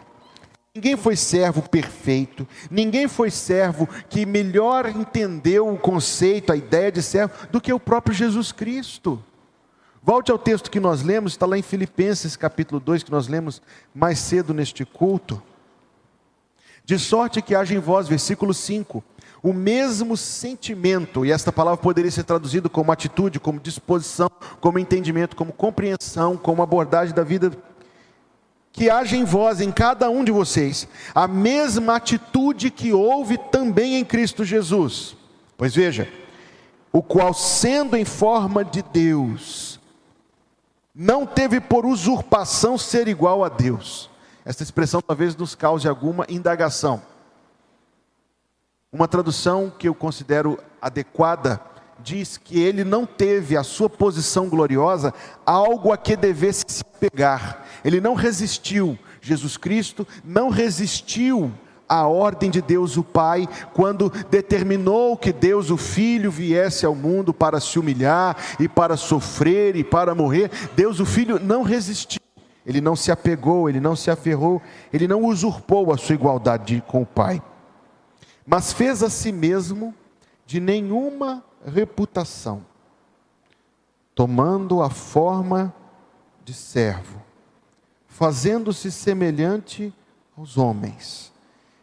Ninguém 0.75 0.97
foi 0.97 1.16
servo 1.16 1.62
perfeito, 1.69 2.47
ninguém 2.71 3.09
foi 3.09 3.31
servo 3.31 3.87
que 4.11 4.27
melhor 4.27 4.87
entendeu 4.87 5.73
o 5.73 5.79
conceito, 5.79 6.53
a 6.53 6.57
ideia 6.57 6.92
de 6.92 7.03
servo, 7.03 7.47
do 7.47 7.62
que 7.62 7.73
o 7.73 7.81
próprio 7.81 8.14
Jesus 8.14 8.53
Cristo. 8.53 9.23
Volte 10.07 10.31
ao 10.31 10.38
texto 10.38 10.71
que 10.71 10.79
nós 10.79 11.03
lemos, 11.03 11.33
está 11.33 11.47
lá 11.47 11.59
em 11.59 11.62
Filipenses 11.62 12.37
capítulo 12.37 12.79
2, 12.79 13.03
que 13.03 13.11
nós 13.11 13.27
lemos 13.27 13.61
mais 13.92 14.21
cedo 14.21 14.55
neste 14.55 14.85
culto. 14.85 15.42
De 16.85 16.97
sorte 16.97 17.42
que 17.42 17.57
haja 17.57 17.75
em 17.75 17.81
vós, 17.81 18.07
versículo 18.07 18.55
5, 18.55 19.03
o 19.42 19.53
mesmo 19.53 20.16
sentimento, 20.16 21.27
e 21.27 21.33
esta 21.33 21.51
palavra 21.51 21.83
poderia 21.83 22.09
ser 22.09 22.23
traduzida 22.23 22.69
como 22.69 22.92
atitude, 22.92 23.40
como 23.40 23.59
disposição, 23.59 24.31
como 24.61 24.79
entendimento, 24.79 25.35
como 25.35 25.53
compreensão, 25.53 26.37
como 26.37 26.62
abordagem 26.62 27.12
da 27.12 27.25
vida, 27.25 27.51
que 28.71 28.88
haja 28.88 29.16
em 29.16 29.25
vós, 29.25 29.61
em 29.61 29.73
cada 29.73 30.09
um 30.09 30.23
de 30.23 30.31
vocês, 30.31 30.87
a 31.12 31.27
mesma 31.27 31.97
atitude 31.97 32.71
que 32.71 32.92
houve 32.92 33.37
também 33.51 33.97
em 33.97 34.05
Cristo 34.05 34.45
Jesus. 34.45 35.16
Pois 35.59 35.75
veja, 35.75 36.09
o 36.92 37.03
qual, 37.03 37.35
sendo 37.35 37.97
em 37.97 38.05
forma 38.05 38.64
de 38.64 38.83
Deus, 38.83 39.76
não 40.99 41.27
teve 41.27 41.61
por 41.61 41.85
usurpação 41.85 42.79
ser 42.79 43.07
igual 43.07 43.45
a 43.45 43.51
Deus. 43.51 44.09
Esta 44.47 44.63
expressão 44.63 45.03
talvez 45.03 45.37
nos 45.37 45.55
cause 45.55 45.87
alguma 45.87 46.25
indagação. 46.27 47.03
Uma 48.91 49.07
tradução 49.07 49.71
que 49.79 49.87
eu 49.87 49.95
considero 49.95 50.59
adequada 50.81 51.61
diz 51.99 52.39
que 52.39 52.59
ele 52.59 52.83
não 52.83 53.05
teve 53.05 53.59
a 53.59 53.63
sua 53.63 53.91
posição 53.91 54.49
gloriosa 54.49 55.13
algo 55.45 55.93
a 55.93 55.99
que 55.99 56.17
devesse 56.17 56.65
se 56.67 56.85
pegar. 56.85 57.67
Ele 57.85 58.01
não 58.01 58.15
resistiu. 58.15 58.99
Jesus 59.21 59.59
Cristo 59.59 60.07
não 60.25 60.49
resistiu 60.49 61.53
à 61.88 62.07
ordem 62.07 62.51
de 62.51 62.61
Deus 62.61 62.96
o 62.96 63.05
Pai 63.05 63.49
quando 63.72 64.11
determinou 64.31 65.16
que 65.16 65.33
Deus 65.33 65.70
o 65.70 65.77
Filho 65.77 66.31
viesse 66.31 66.85
ao 66.85 66.94
mundo 66.94 67.33
para 67.33 67.61
se 67.61 67.79
humilhar 67.79 68.37
e 68.59 68.68
para 68.68 68.96
sofrer 68.96 69.77
e 69.77 69.85
para 69.85 70.14
morrer. 70.14 70.51
Deus 70.75 71.01
o 71.01 71.07
Filho 71.07 71.38
não 71.38 71.62
resistiu. 71.62 72.20
Ele 72.64 72.81
não 72.81 72.96
se 72.96 73.12
apegou, 73.12 73.68
ele 73.68 73.79
não 73.79 73.94
se 73.94 74.11
aferrou, 74.11 74.61
ele 74.92 75.07
não 75.07 75.25
usurpou 75.25 75.92
a 75.92 75.96
sua 75.96 76.16
igualdade 76.16 76.83
com 76.87 77.03
o 77.03 77.07
Pai 77.07 77.40
mas 78.46 78.72
fez 78.72 79.03
a 79.03 79.11
si 79.11 79.33
mesmo 79.33 79.92
de 80.46 80.61
nenhuma 80.61 81.44
reputação, 81.66 82.64
tomando 84.14 84.81
a 84.81 84.88
forma 84.88 85.75
de 86.44 86.55
servo, 86.55 87.20
fazendo-se 88.07 88.92
semelhante 88.92 89.92
aos 90.38 90.57
homens, 90.57 91.33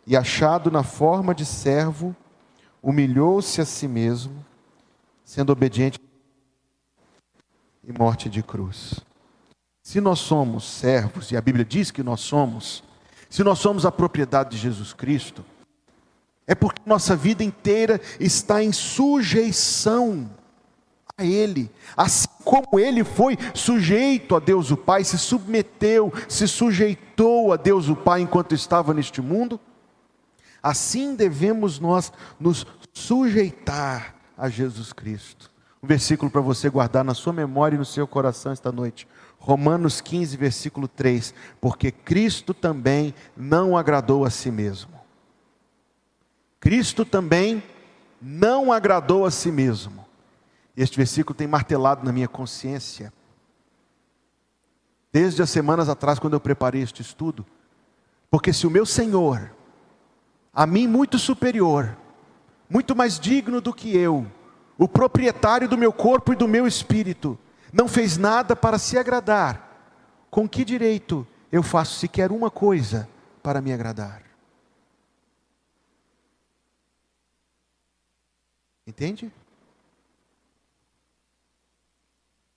e 0.05 0.17
achado 0.17 0.69
na 0.69 0.83
forma 0.83 1.33
de 1.33 1.45
servo, 1.45 2.15
humilhou-se 2.81 3.61
a 3.61 3.65
si 3.65 3.87
mesmo, 3.87 4.45
sendo 5.23 5.51
obediente 5.51 5.99
e 7.83 7.91
morte 7.91 8.29
de 8.29 8.43
cruz. 8.43 8.99
Se 9.81 9.99
nós 9.99 10.19
somos 10.19 10.63
servos, 10.63 11.31
e 11.31 11.37
a 11.37 11.41
Bíblia 11.41 11.65
diz 11.65 11.91
que 11.91 12.03
nós 12.03 12.21
somos, 12.21 12.83
se 13.29 13.43
nós 13.43 13.59
somos 13.59 13.85
a 13.85 13.91
propriedade 13.91 14.51
de 14.51 14.57
Jesus 14.57 14.93
Cristo, 14.93 15.43
é 16.45 16.53
porque 16.53 16.81
nossa 16.85 17.15
vida 17.15 17.43
inteira 17.43 17.99
está 18.19 18.61
em 18.61 18.71
sujeição 18.71 20.29
a 21.17 21.23
Ele. 21.23 21.71
Assim 21.95 22.27
como 22.43 22.79
Ele 22.79 23.03
foi 23.03 23.37
sujeito 23.53 24.35
a 24.35 24.39
Deus 24.39 24.71
o 24.71 24.77
Pai, 24.77 25.03
se 25.03 25.17
submeteu, 25.17 26.11
se 26.27 26.47
sujeitou 26.47 27.53
a 27.53 27.57
Deus 27.57 27.87
o 27.87 27.95
Pai 27.95 28.21
enquanto 28.21 28.53
estava 28.53 28.93
neste 28.93 29.21
mundo, 29.21 29.59
assim 30.63 31.13
devemos 31.15 31.79
nós 31.79 32.11
nos 32.39 32.65
sujeitar 32.93 34.15
a 34.37 34.49
Jesus 34.49 34.93
Cristo. 34.93 35.51
Um 35.83 35.87
versículo 35.87 36.31
para 36.31 36.41
você 36.41 36.69
guardar 36.69 37.03
na 37.03 37.13
sua 37.13 37.33
memória 37.33 37.75
e 37.75 37.79
no 37.79 37.85
seu 37.85 38.07
coração 38.07 38.53
esta 38.53 38.71
noite. 38.71 39.07
Romanos 39.37 39.99
15, 39.99 40.37
versículo 40.37 40.87
3: 40.87 41.33
Porque 41.59 41.91
Cristo 41.91 42.53
também 42.53 43.13
não 43.35 43.77
agradou 43.77 44.23
a 44.23 44.29
si 44.29 44.49
mesmo 44.49 44.93
Cristo 46.63 47.03
também 47.03 47.61
não 48.21 48.71
agradou 48.71 49.25
a 49.25 49.31
si 49.31 49.51
mesmo. 49.51 50.05
Este 50.77 50.95
versículo 50.95 51.35
tem 51.35 51.45
martelado 51.45 52.05
na 52.05 52.13
minha 52.13 52.29
consciência. 52.29 53.11
Desde 55.11 55.41
as 55.41 55.49
semanas 55.49 55.89
atrás, 55.89 56.19
quando 56.19 56.35
eu 56.35 56.39
preparei 56.39 56.81
este 56.81 57.01
estudo. 57.01 57.45
Porque 58.31 58.53
se 58.53 58.65
o 58.65 58.69
meu 58.69 58.85
Senhor, 58.85 59.51
a 60.53 60.67
mim 60.67 60.87
muito 60.87 61.17
superior, 61.17 61.97
muito 62.69 62.95
mais 62.95 63.19
digno 63.19 63.59
do 63.59 63.73
que 63.73 63.97
eu, 63.97 64.27
o 64.77 64.87
proprietário 64.87 65.67
do 65.67 65.77
meu 65.77 65.91
corpo 65.91 66.31
e 66.31 66.35
do 66.35 66.47
meu 66.47 66.67
espírito, 66.67 67.37
não 67.71 67.87
fez 67.87 68.17
nada 68.17 68.55
para 68.55 68.77
se 68.77 68.97
agradar, 68.97 70.27
com 70.29 70.47
que 70.47 70.63
direito 70.63 71.25
eu 71.51 71.63
faço 71.63 71.99
sequer 71.99 72.31
uma 72.31 72.51
coisa 72.51 73.09
para 73.41 73.61
me 73.61 73.73
agradar? 73.73 74.21
Entende? 78.85 79.31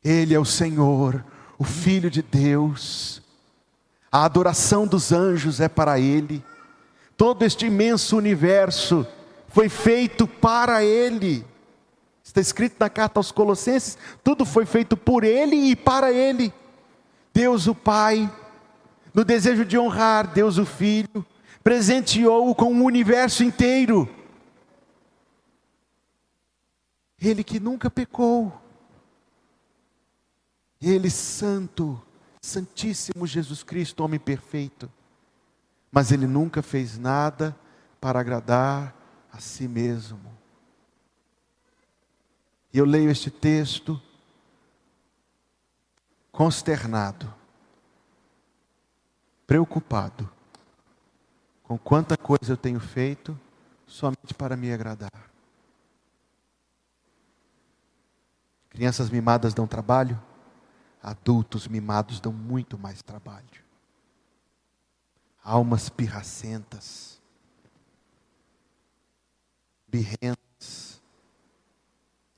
Ele 0.02 0.34
é 0.34 0.38
o 0.38 0.44
Senhor, 0.44 1.24
o 1.58 1.64
Filho 1.64 2.10
de 2.10 2.22
Deus. 2.22 3.22
A 4.10 4.24
adoração 4.24 4.86
dos 4.86 5.12
anjos 5.12 5.60
é 5.60 5.68
para 5.68 5.98
Ele. 5.98 6.44
Todo 7.16 7.44
este 7.44 7.66
imenso 7.66 8.16
universo 8.16 9.06
foi 9.48 9.68
feito 9.68 10.26
para 10.26 10.84
Ele. 10.84 11.44
Está 12.22 12.40
escrito 12.40 12.76
na 12.78 12.90
carta 12.90 13.18
aos 13.18 13.32
Colossenses: 13.32 13.96
tudo 14.22 14.44
foi 14.44 14.66
feito 14.66 14.96
por 14.96 15.24
Ele 15.24 15.56
e 15.56 15.76
para 15.76 16.12
Ele. 16.12 16.52
Deus 17.32 17.66
o 17.66 17.74
Pai, 17.74 18.30
no 19.14 19.24
desejo 19.24 19.64
de 19.64 19.78
honrar 19.78 20.32
Deus 20.32 20.58
o 20.58 20.66
Filho, 20.66 21.24
presenteou-o 21.62 22.54
com 22.54 22.72
o 22.72 22.84
universo 22.84 23.42
inteiro. 23.42 24.08
Ele 27.20 27.42
que 27.42 27.58
nunca 27.58 27.90
pecou, 27.90 28.52
Ele 30.80 31.10
santo, 31.10 32.00
Santíssimo 32.42 33.26
Jesus 33.26 33.62
Cristo, 33.62 34.04
homem 34.04 34.20
perfeito, 34.20 34.90
mas 35.96 36.12
Ele 36.12 36.26
nunca 36.26 36.60
fez 36.62 36.98
nada 36.98 37.58
para 37.98 38.20
agradar 38.20 38.94
a 39.32 39.40
si 39.40 39.66
mesmo. 39.66 40.30
E 42.70 42.76
eu 42.76 42.84
leio 42.84 43.08
este 43.08 43.30
texto 43.30 43.98
consternado, 46.30 47.32
preocupado 49.46 50.30
com 51.62 51.78
quanta 51.78 52.14
coisa 52.14 52.52
eu 52.52 52.58
tenho 52.58 52.78
feito 52.78 53.34
somente 53.86 54.34
para 54.36 54.54
me 54.54 54.70
agradar. 54.70 55.30
Crianças 58.68 59.08
mimadas 59.08 59.54
dão 59.54 59.66
trabalho, 59.66 60.22
adultos 61.02 61.66
mimados 61.66 62.20
dão 62.20 62.34
muito 62.34 62.76
mais 62.76 63.00
trabalho. 63.00 63.65
Almas 65.48 65.88
pirracentas, 65.88 67.20
birrentas, 69.86 71.00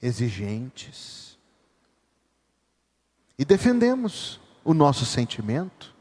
exigentes. 0.03 1.39
E 3.39 3.47
defendemos 3.47 4.39
o 4.63 4.75
nosso 4.75 5.07
sentimento, 5.07 5.97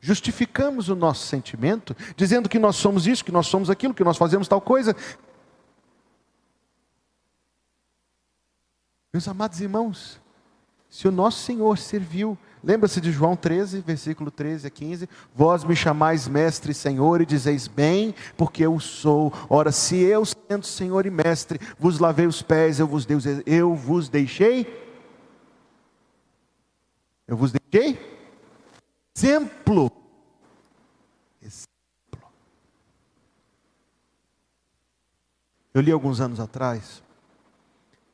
justificamos 0.00 0.88
o 0.88 0.96
nosso 0.96 1.26
sentimento, 1.26 1.94
dizendo 2.16 2.48
que 2.48 2.58
nós 2.58 2.76
somos 2.76 3.06
isso, 3.06 3.22
que 3.22 3.30
nós 3.30 3.46
somos 3.46 3.68
aquilo, 3.68 3.92
que 3.92 4.02
nós 4.02 4.16
fazemos 4.16 4.48
tal 4.48 4.60
coisa, 4.60 4.96
Meus 9.12 9.28
amados 9.28 9.60
irmãos, 9.60 10.18
se 10.88 11.06
o 11.06 11.12
nosso 11.12 11.40
Senhor 11.40 11.76
serviu, 11.76 12.38
lembra-se 12.62 13.00
de 13.00 13.10
João 13.10 13.36
13, 13.36 13.80
versículo 13.80 14.30
13 14.30 14.66
a 14.66 14.70
15: 14.70 15.08
Vós 15.34 15.64
me 15.64 15.74
chamais 15.74 16.28
mestre 16.28 16.72
e 16.72 16.74
Senhor, 16.74 17.20
e 17.20 17.26
dizeis 17.26 17.66
bem, 17.66 18.14
porque 18.36 18.64
eu 18.64 18.78
sou. 18.80 19.32
Ora, 19.48 19.72
se 19.72 19.96
eu, 19.96 20.24
sendo 20.24 20.66
Senhor 20.66 21.06
e 21.06 21.10
mestre, 21.10 21.60
vos 21.78 21.98
lavei 21.98 22.26
os 22.26 22.42
pés, 22.42 22.78
eu 22.78 22.86
vos, 22.86 23.06
dei, 23.06 23.16
eu 23.46 23.74
vos 23.74 24.08
deixei. 24.08 24.80
Eu 27.26 27.36
vos 27.36 27.52
deixei 27.52 28.12
exemplo. 29.22 29.90
Exemplo. 31.40 32.32
Eu 35.72 35.80
li 35.80 35.92
alguns 35.92 36.20
anos 36.20 36.40
atrás 36.40 37.02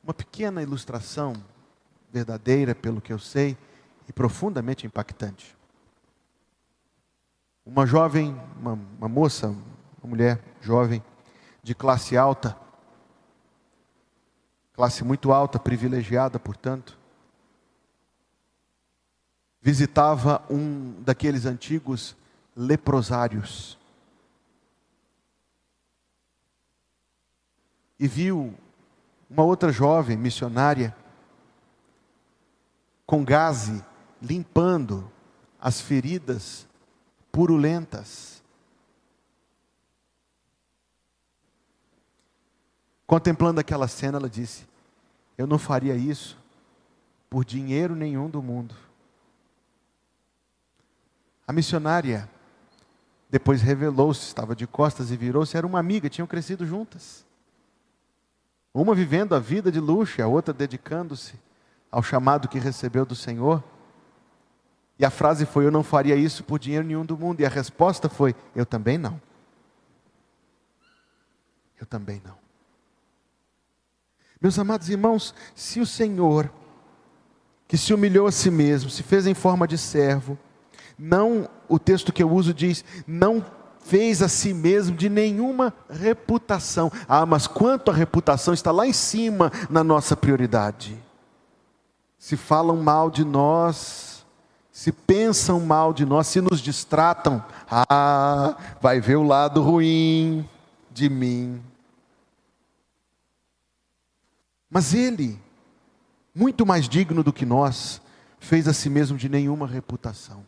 uma 0.03 0.13
pequena 0.13 0.63
ilustração, 0.63 1.33
verdadeira, 2.11 2.73
pelo 2.73 3.01
que 3.01 3.13
eu 3.13 3.19
sei, 3.19 3.55
e 4.09 4.13
profundamente 4.13 4.87
impactante. 4.87 5.55
Uma 7.63 7.85
jovem, 7.85 8.35
uma, 8.59 8.73
uma 8.97 9.07
moça, 9.07 9.49
uma 10.01 10.09
mulher 10.09 10.43
jovem, 10.59 11.03
de 11.61 11.75
classe 11.75 12.17
alta, 12.17 12.57
classe 14.73 15.03
muito 15.03 15.31
alta, 15.31 15.59
privilegiada, 15.59 16.39
portanto, 16.39 16.97
visitava 19.61 20.43
um 20.49 20.99
daqueles 21.03 21.45
antigos 21.45 22.17
leprosários 22.55 23.77
e 27.99 28.07
viu 28.07 28.55
uma 29.29 29.43
outra 29.43 29.71
jovem 29.71 30.17
missionária 30.17 30.95
com 33.05 33.23
gaze 33.23 33.83
limpando 34.21 35.09
as 35.59 35.81
feridas 35.81 36.67
purulentas. 37.31 38.41
Contemplando 43.05 43.59
aquela 43.59 43.87
cena, 43.87 44.17
ela 44.17 44.29
disse: 44.29 44.67
Eu 45.37 45.47
não 45.47 45.57
faria 45.57 45.95
isso 45.95 46.37
por 47.29 47.45
dinheiro 47.45 47.95
nenhum 47.95 48.29
do 48.29 48.41
mundo. 48.41 48.75
A 51.47 51.53
missionária 51.53 52.29
depois 53.29 53.61
revelou-se, 53.61 54.21
estava 54.21 54.55
de 54.55 54.65
costas 54.65 55.11
e 55.11 55.17
virou-se, 55.17 55.55
era 55.55 55.67
uma 55.67 55.79
amiga, 55.79 56.09
tinham 56.09 56.27
crescido 56.27 56.65
juntas. 56.65 57.25
Uma 58.73 58.95
vivendo 58.95 59.35
a 59.35 59.39
vida 59.39 59.71
de 59.71 59.79
luxo, 59.79 60.21
a 60.21 60.27
outra 60.27 60.53
dedicando-se 60.53 61.35
ao 61.91 62.01
chamado 62.01 62.47
que 62.47 62.59
recebeu 62.59 63.05
do 63.05 63.15
Senhor. 63.15 63.63
E 64.99 65.05
a 65.05 65.09
frase 65.09 65.45
foi: 65.45 65.65
Eu 65.65 65.71
não 65.71 65.81
faria 65.81 66.15
isso 66.15 66.43
por 66.43 66.59
dinheiro 66.59 66.85
nenhum 66.85 67.05
do 67.05 67.17
mundo. 67.17 67.39
E 67.39 67.45
a 67.45 67.49
resposta 67.49 68.09
foi: 68.09 68.35
Eu 68.53 68.65
também 68.65 68.97
não. 68.97 69.19
Eu 71.79 71.85
também 71.85 72.21
não. 72.23 72.37
Meus 74.41 74.59
amados 74.59 74.89
irmãos, 74.89 75.33
se 75.55 75.79
o 75.79 75.85
Senhor, 75.85 76.51
que 77.67 77.77
se 77.77 77.93
humilhou 77.93 78.27
a 78.27 78.31
si 78.31 78.51
mesmo, 78.51 78.89
se 78.89 79.01
fez 79.03 79.25
em 79.25 79.33
forma 79.33 79.67
de 79.67 79.77
servo, 79.77 80.37
não, 80.97 81.49
o 81.67 81.79
texto 81.79 82.11
que 82.11 82.21
eu 82.21 82.29
uso 82.29 82.53
diz, 82.53 82.83
não 83.07 83.43
fez 83.79 84.21
a 84.21 84.27
si 84.27 84.53
mesmo 84.53 84.95
de 84.95 85.09
nenhuma 85.09 85.73
reputação. 85.89 86.91
Ah, 87.07 87.25
mas 87.25 87.47
quanto 87.47 87.89
a 87.89 87.93
reputação 87.93 88.53
está 88.53 88.71
lá 88.71 88.85
em 88.85 88.93
cima 88.93 89.51
na 89.69 89.83
nossa 89.83 90.15
prioridade. 90.15 90.97
Se 92.17 92.35
falam 92.35 92.77
mal 92.77 93.09
de 93.09 93.23
nós, 93.23 94.08
se 94.79 94.93
pensam 94.93 95.59
mal 95.59 95.91
de 95.91 96.05
nós, 96.05 96.27
se 96.27 96.39
nos 96.39 96.61
distratam, 96.61 97.43
ah, 97.69 98.55
vai 98.79 99.01
ver 99.01 99.17
o 99.17 99.23
lado 99.23 99.61
ruim 99.61 100.47
de 100.89 101.09
mim. 101.09 101.61
Mas 104.69 104.93
ele, 104.93 105.37
muito 106.33 106.65
mais 106.65 106.87
digno 106.87 107.21
do 107.25 107.33
que 107.33 107.45
nós, 107.45 108.01
fez 108.39 108.69
a 108.69 108.73
si 108.73 108.89
mesmo 108.89 109.17
de 109.17 109.27
nenhuma 109.27 109.67
reputação. 109.67 110.45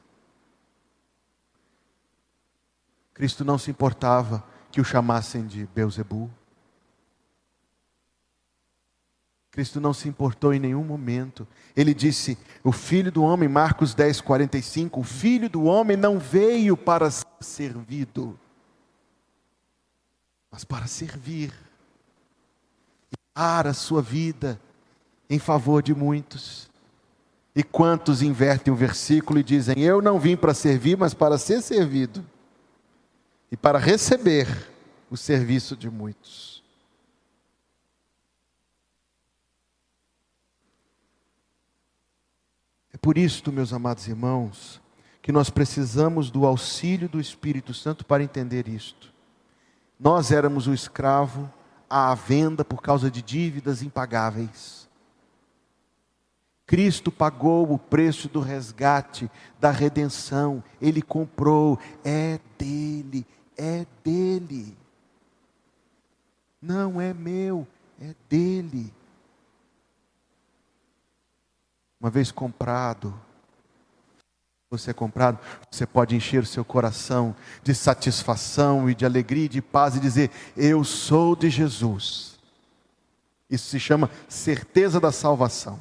Cristo 3.14 3.44
não 3.44 3.58
se 3.58 3.70
importava 3.70 4.46
que 4.72 4.80
o 4.80 4.86
chamassem 4.86 5.46
de 5.46 5.68
Beuzebu. 5.76 6.32
Cristo 9.52 9.82
não 9.82 9.94
se 9.94 10.08
importou 10.08 10.54
em 10.54 10.60
nenhum 10.60 10.84
momento. 10.84 11.46
Ele 11.76 11.94
disse: 11.94 12.38
O 12.64 12.72
filho 12.72 13.12
do 13.12 13.22
homem, 13.22 13.50
Marcos 13.50 13.94
10, 13.94 14.22
45, 14.22 15.00
o 15.00 15.04
filho 15.04 15.50
do 15.50 15.64
homem 15.66 15.98
não 15.98 16.18
veio 16.18 16.78
para 16.78 17.12
ser 17.12 17.26
servido, 17.42 18.40
mas 20.50 20.64
para 20.64 20.88
servir 20.88 21.54
e 23.12 23.16
dar 23.36 23.68
a 23.68 23.74
sua 23.74 24.02
vida 24.02 24.60
em 25.30 25.38
favor 25.38 25.84
de 25.84 25.94
muitos. 25.94 26.70
E 27.54 27.62
quantos 27.62 28.22
invertem 28.22 28.72
o 28.72 28.78
versículo 28.78 29.38
e 29.38 29.44
dizem: 29.44 29.82
Eu 29.84 30.02
não 30.02 30.18
vim 30.18 30.38
para 30.38 30.54
servir, 30.54 30.98
mas 30.98 31.14
para 31.14 31.38
ser 31.38 31.62
servido 31.62 32.26
e 33.52 33.58
para 33.58 33.78
receber 33.78 34.48
o 35.10 35.18
serviço 35.18 35.76
de 35.76 35.90
muitos. 35.90 36.61
Por 43.02 43.18
isto, 43.18 43.52
meus 43.52 43.74
amados 43.74 44.08
irmãos, 44.08 44.80
que 45.22 45.32
nós 45.32 45.50
precisamos 45.50 46.30
do 46.30 46.46
auxílio 46.46 47.10
do 47.10 47.20
Espírito 47.20 47.74
Santo 47.74 48.06
para 48.06 48.24
entender 48.24 48.68
isto. 48.68 49.12
Nós 50.00 50.32
éramos 50.32 50.68
o 50.68 50.74
escravo 50.74 51.52
à 51.90 52.14
venda 52.14 52.64
por 52.64 52.82
causa 52.82 53.10
de 53.10 53.22
dívidas 53.22 53.82
impagáveis. 53.82 54.90
Cristo 56.66 57.12
pagou 57.12 57.72
o 57.74 57.78
preço 57.78 58.30
do 58.30 58.40
resgate, 58.40 59.30
da 59.60 59.72
redenção, 59.72 60.64
Ele 60.82 61.02
comprou, 61.02 61.78
é 62.04 62.40
dele, 62.58 63.26
é 63.58 63.86
dele. 64.04 64.78
Não 66.62 67.02
é 67.02 67.14
meu, 67.14 67.68
é 68.00 68.16
dele. 68.30 68.94
Uma 72.02 72.10
vez 72.10 72.32
comprado, 72.32 73.14
você 74.72 74.90
é 74.90 74.94
comprado, 74.94 75.38
você 75.70 75.86
pode 75.86 76.16
encher 76.16 76.42
o 76.42 76.48
seu 76.48 76.66
coração 76.66 77.36
de 77.62 77.76
satisfação 77.76 78.90
e 78.90 78.96
de 78.96 79.06
alegria 79.06 79.46
e 79.46 79.50
de 79.50 79.62
paz 79.62 79.96
e 79.96 80.00
dizer: 80.00 80.32
Eu 80.58 80.84
sou 80.84 81.36
de 81.36 81.48
Jesus. 81.48 82.40
Isso 83.48 83.70
se 83.70 83.80
chama 83.80 84.10
certeza 84.28 85.00
da 85.00 85.12
salvação. 85.12 85.80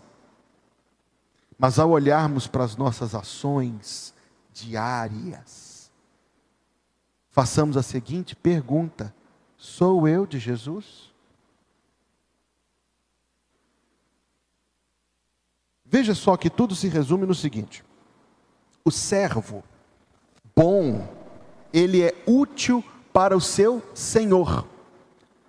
Mas 1.59 1.79
ao 1.79 1.89
olharmos 1.89 2.47
para 2.47 2.65
as 2.65 2.77
nossas 2.77 3.15
ações 3.15 4.13
diárias, 4.53 5.91
façamos 7.31 7.79
a 7.79 7.83
seguinte 7.83 8.37
pergunta: 8.37 9.15
Sou 9.57 10.07
eu 10.07 10.27
de 10.27 10.39
Jesus? 10.39 11.10
Veja 15.91 16.15
só 16.15 16.37
que 16.37 16.49
tudo 16.49 16.77
se 16.77 16.87
resume 16.87 17.27
no 17.27 17.35
seguinte: 17.35 17.83
o 18.85 18.91
servo 18.93 19.65
bom, 20.55 21.09
ele 21.73 22.03
é 22.03 22.15
útil 22.27 22.85
para 23.13 23.37
o 23.37 23.41
seu 23.41 23.83
senhor. 23.93 24.67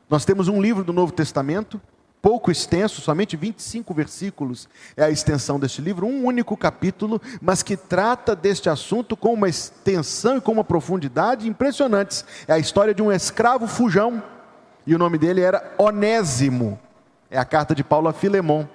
Nós 0.09 0.25
temos 0.25 0.47
um 0.47 0.59
livro 0.59 0.83
do 0.83 0.91
Novo 0.91 1.13
Testamento, 1.13 1.79
pouco 2.21 2.51
extenso, 2.51 3.01
somente 3.01 3.37
25 3.37 3.93
versículos 3.93 4.67
é 4.97 5.03
a 5.03 5.11
extensão 5.11 5.59
deste 5.59 5.79
livro, 5.79 6.07
um 6.07 6.25
único 6.25 6.57
capítulo, 6.57 7.21
mas 7.39 7.61
que 7.61 7.77
trata 7.77 8.35
deste 8.35 8.67
assunto 8.67 9.15
com 9.15 9.33
uma 9.33 9.47
extensão 9.47 10.37
e 10.37 10.41
com 10.41 10.51
uma 10.51 10.63
profundidade 10.63 11.47
impressionantes. 11.47 12.25
É 12.47 12.53
a 12.53 12.59
história 12.59 12.93
de 12.93 13.01
um 13.01 13.11
escravo 13.11 13.67
fujão, 13.67 14.23
e 14.87 14.95
o 14.95 14.97
nome 14.97 15.19
dele 15.19 15.41
era 15.41 15.73
Onésimo. 15.77 16.79
É 17.29 17.37
a 17.37 17.45
carta 17.45 17.75
de 17.75 17.83
Paulo 17.83 18.07
a 18.07 18.13
Filemon. 18.13 18.65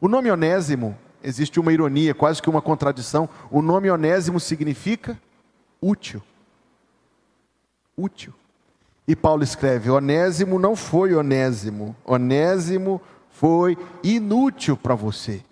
O 0.00 0.08
nome 0.08 0.30
Onésimo 0.30 0.96
existe 1.22 1.58
uma 1.58 1.72
ironia, 1.72 2.14
quase 2.14 2.40
que 2.40 2.48
uma 2.48 2.62
contradição. 2.62 3.28
O 3.50 3.60
nome 3.60 3.90
Onésimo 3.90 4.38
significa 4.38 5.20
útil. 5.80 6.22
Útil. 7.96 8.32
E 9.06 9.16
Paulo 9.16 9.42
escreve: 9.42 9.90
Onésimo 9.90 10.58
não 10.58 10.76
foi 10.76 11.14
Onésimo, 11.14 11.96
Onésimo 12.04 13.00
foi 13.30 13.76
inútil 14.02 14.76
para 14.76 14.94
você. 14.94 15.42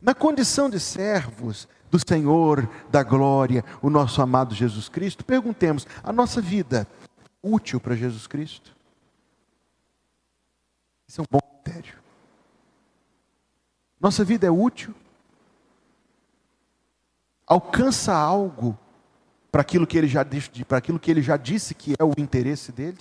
Na 0.00 0.14
condição 0.14 0.70
de 0.70 0.78
servos 0.78 1.68
do 1.90 1.98
Senhor 1.98 2.68
da 2.90 3.02
glória, 3.02 3.64
o 3.82 3.90
nosso 3.90 4.22
amado 4.22 4.54
Jesus 4.54 4.88
Cristo, 4.88 5.24
perguntemos: 5.24 5.86
a 6.02 6.12
nossa 6.12 6.40
vida 6.40 6.86
útil 7.42 7.80
para 7.80 7.96
Jesus 7.96 8.26
Cristo? 8.26 8.76
Isso 11.08 11.20
é 11.20 11.24
um 11.24 11.26
bom 11.30 11.40
critério. 11.40 12.07
Nossa 14.00 14.24
vida 14.24 14.46
é 14.46 14.50
útil? 14.50 14.94
Alcança 17.46 18.14
algo 18.14 18.78
para 19.50 19.62
aquilo 19.62 19.86
que 19.86 19.98
ele 19.98 20.06
já 20.06 20.22
disse, 20.22 20.64
para 20.64 20.78
aquilo 20.78 21.00
que 21.00 21.10
ele 21.10 21.22
já 21.22 21.36
disse 21.36 21.74
que 21.74 21.94
é 21.98 22.04
o 22.04 22.12
interesse 22.18 22.70
dele? 22.70 22.98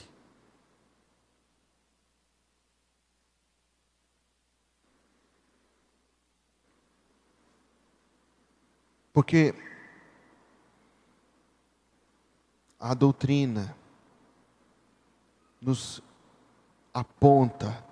Porque 9.14 9.54
a 12.80 12.94
doutrina 12.94 13.76
nos 15.60 16.02
aponta 16.94 17.84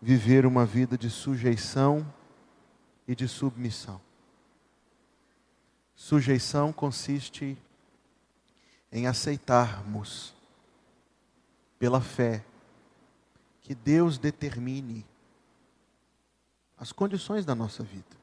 viver 0.00 0.46
uma 0.46 0.64
vida 0.64 0.96
de 0.96 1.10
sujeição 1.10 2.06
e 3.10 3.14
de 3.16 3.26
submissão. 3.26 4.00
Sujeição 5.96 6.72
consiste 6.72 7.58
em 8.92 9.08
aceitarmos, 9.08 10.32
pela 11.76 12.00
fé, 12.00 12.44
que 13.62 13.74
Deus 13.74 14.16
determine 14.16 15.04
as 16.78 16.92
condições 16.92 17.44
da 17.44 17.52
nossa 17.52 17.82
vida. 17.82 18.16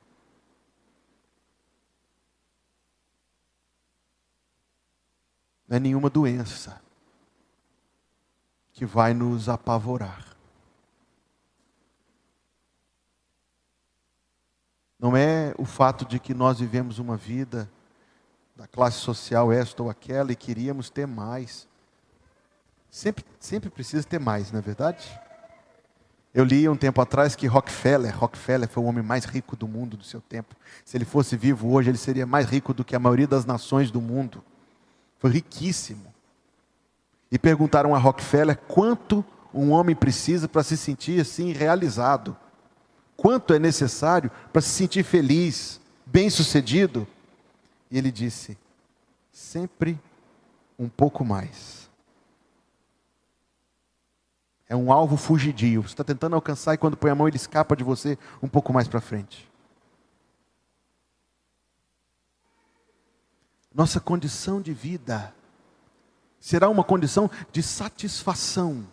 Não 5.67 5.75
é 5.75 5.79
nenhuma 5.81 6.09
doença 6.09 6.81
que 8.71 8.85
vai 8.85 9.13
nos 9.13 9.49
apavorar. 9.49 10.36
Não 14.99 15.15
é 15.15 15.53
o 15.57 15.65
fato 15.65 16.05
de 16.05 16.19
que 16.19 16.33
nós 16.33 16.59
vivemos 16.59 16.97
uma 16.97 17.15
vida 17.15 17.69
da 18.55 18.65
classe 18.65 18.97
social 18.97 19.51
esta 19.51 19.83
ou 19.83 19.89
aquela 19.89 20.31
e 20.31 20.35
queríamos 20.35 20.89
ter 20.89 21.05
mais. 21.05 21.67
Sempre, 22.89 23.23
sempre 23.39 23.69
precisa 23.69 24.03
ter 24.03 24.19
mais, 24.19 24.51
não 24.51 24.57
é 24.57 24.61
verdade? 24.61 25.07
Eu 26.33 26.43
li 26.43 26.67
um 26.67 26.75
tempo 26.75 26.99
atrás 26.99 27.35
que 27.35 27.45
Rockefeller, 27.45 28.17
Rockefeller 28.17 28.67
foi 28.67 28.83
o 28.83 28.85
homem 28.87 29.03
mais 29.03 29.25
rico 29.25 29.55
do 29.55 29.67
mundo 29.67 29.95
do 29.95 30.03
seu 30.03 30.21
tempo. 30.21 30.55
Se 30.83 30.97
ele 30.97 31.05
fosse 31.05 31.37
vivo 31.37 31.71
hoje, 31.71 31.89
ele 31.89 31.97
seria 31.97 32.25
mais 32.25 32.47
rico 32.47 32.73
do 32.73 32.83
que 32.83 32.95
a 32.95 32.99
maioria 32.99 33.27
das 33.27 33.45
nações 33.45 33.91
do 33.91 34.01
mundo. 34.01 34.43
Foi 35.19 35.31
riquíssimo. 35.31 36.13
E 37.31 37.37
perguntaram 37.37 37.93
a 37.93 37.97
Rockefeller 37.99 38.57
quanto 38.67 39.23
um 39.53 39.71
homem 39.71 39.95
precisa 39.95 40.47
para 40.47 40.63
se 40.63 40.77
sentir 40.77 41.21
assim 41.21 41.51
realizado 41.51 42.35
quanto 43.17 43.53
é 43.53 43.59
necessário 43.59 44.31
para 44.53 44.61
se 44.61 44.69
sentir 44.69 45.03
feliz, 45.03 45.81
bem-sucedido. 46.05 47.07
E 47.89 47.97
ele 47.97 48.11
disse: 48.11 48.55
sempre 49.31 49.99
um 50.77 50.87
pouco 50.87 51.25
mais. 51.25 51.89
É 54.69 54.75
um 54.75 54.91
alvo 54.91 55.17
fugidio. 55.17 55.81
Você 55.81 55.93
está 55.93 56.03
tentando 56.03 56.35
alcançar 56.35 56.73
e 56.73 56.77
quando 56.77 56.95
põe 56.95 57.09
a 57.09 57.15
mão 57.15 57.27
ele 57.27 57.37
escapa 57.37 57.75
de 57.75 57.83
você 57.83 58.17
um 58.41 58.47
pouco 58.47 58.71
mais 58.71 58.87
para 58.87 59.01
frente. 59.01 59.49
Nossa 63.73 63.99
condição 63.99 64.61
de 64.61 64.73
vida 64.73 65.33
será 66.39 66.67
uma 66.69 66.83
condição 66.83 67.29
de 67.51 67.63
satisfação 67.63 68.85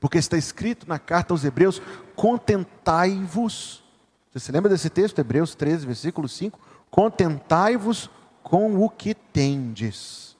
porque 0.00 0.18
está 0.18 0.36
escrito 0.36 0.88
na 0.88 0.98
carta 0.98 1.32
aos 1.32 1.44
Hebreus: 1.44 1.80
contentai-vos. 2.14 3.82
Você 4.30 4.40
se 4.40 4.52
lembra 4.52 4.70
desse 4.70 4.90
texto, 4.90 5.18
Hebreus 5.18 5.54
13, 5.54 5.86
versículo 5.86 6.28
5? 6.28 6.58
Contentai-vos 6.90 8.10
com 8.42 8.84
o 8.84 8.88
que 8.88 9.14
tendes. 9.14 10.36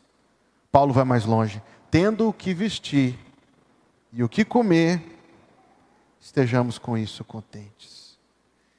Paulo 0.71 0.92
vai 0.92 1.05
mais 1.05 1.25
longe. 1.25 1.62
Tendo 1.90 2.29
o 2.29 2.33
que 2.33 2.53
vestir 2.53 3.19
e 4.12 4.23
o 4.23 4.29
que 4.29 4.45
comer, 4.45 5.03
estejamos 6.21 6.79
com 6.79 6.97
isso 6.99 7.25
contentes. 7.25 8.19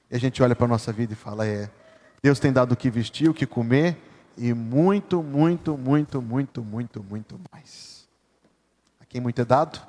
E 0.10 0.16
a 0.16 0.20
gente 0.20 0.42
olha 0.42 0.56
para 0.56 0.66
a 0.66 0.70
nossa 0.70 0.94
vida 0.94 1.14
e 1.14 1.16
fala: 1.16 1.46
é, 1.46 1.70
Deus 2.22 2.40
tem 2.40 2.54
dado 2.54 2.74
o 2.74 2.78
que 2.78 2.90
vestir, 2.90 3.30
o 3.30 3.34
que 3.34 3.46
comer 3.46 3.98
e 4.38 4.54
muito, 4.54 5.24
muito, 5.24 5.78
muito, 5.78 6.22
muito, 6.22 6.64
muito, 6.64 7.04
muito 7.04 7.40
mais. 7.52 8.08
A 9.00 9.06
quem 9.06 9.20
muito 9.20 9.42
é 9.42 9.46
dado? 9.46 9.82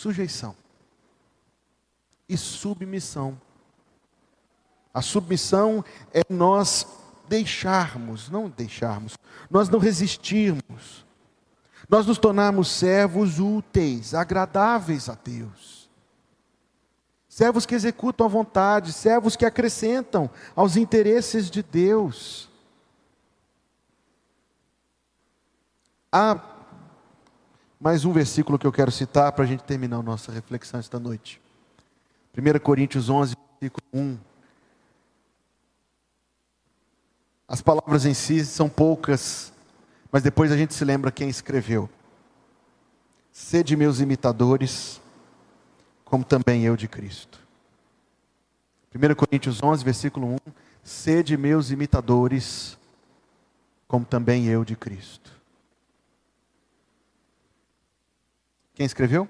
Sujeição 0.00 0.56
e 2.26 2.34
submissão. 2.34 3.38
A 4.94 5.02
submissão 5.02 5.84
é 6.10 6.22
nós 6.30 6.86
deixarmos, 7.28 8.30
não 8.30 8.48
deixarmos, 8.48 9.18
nós 9.50 9.68
não 9.68 9.78
resistirmos, 9.78 11.04
nós 11.86 12.06
nos 12.06 12.16
tornarmos 12.16 12.68
servos 12.68 13.38
úteis, 13.38 14.14
agradáveis 14.14 15.10
a 15.10 15.18
Deus. 15.22 15.90
Servos 17.28 17.66
que 17.66 17.74
executam 17.74 18.24
a 18.24 18.30
vontade, 18.30 18.94
servos 18.94 19.36
que 19.36 19.44
acrescentam 19.44 20.30
aos 20.56 20.76
interesses 20.76 21.50
de 21.50 21.62
Deus. 21.62 22.48
Há 26.10 26.59
mais 27.80 28.04
um 28.04 28.12
versículo 28.12 28.58
que 28.58 28.66
eu 28.66 28.72
quero 28.72 28.92
citar 28.92 29.32
para 29.32 29.44
a 29.44 29.46
gente 29.46 29.64
terminar 29.64 29.96
a 29.96 30.02
nossa 30.02 30.30
reflexão 30.30 30.78
esta 30.78 31.00
noite. 31.00 31.40
1 32.36 32.58
Coríntios 32.58 33.08
11, 33.08 33.34
versículo 33.58 33.86
1. 33.94 34.18
As 37.48 37.62
palavras 37.62 38.04
em 38.04 38.12
si 38.12 38.44
são 38.44 38.68
poucas, 38.68 39.50
mas 40.12 40.22
depois 40.22 40.52
a 40.52 40.58
gente 40.58 40.74
se 40.74 40.84
lembra 40.84 41.10
quem 41.10 41.30
escreveu. 41.30 41.88
Sede 43.32 43.74
meus 43.74 43.98
imitadores, 43.98 45.00
como 46.04 46.22
também 46.22 46.64
eu 46.64 46.76
de 46.76 46.86
Cristo. 46.86 47.40
1 48.94 49.14
Coríntios 49.14 49.62
11, 49.62 49.82
versículo 49.82 50.34
1. 50.34 50.36
Sede 50.84 51.34
meus 51.34 51.70
imitadores, 51.70 52.76
como 53.88 54.04
também 54.04 54.46
eu 54.46 54.66
de 54.66 54.76
Cristo. 54.76 55.39
Quem 58.80 58.86
escreveu? 58.86 59.28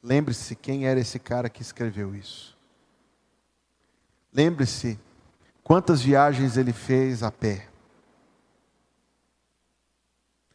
lembre-se 0.00 0.54
quem 0.54 0.86
era 0.86 1.00
esse 1.00 1.18
cara 1.18 1.50
que 1.50 1.62
escreveu 1.62 2.14
isso. 2.14 2.56
Lembre-se 4.32 4.96
quantas 5.64 6.00
viagens 6.00 6.56
ele 6.56 6.72
fez 6.72 7.24
a 7.24 7.32
pé. 7.32 7.68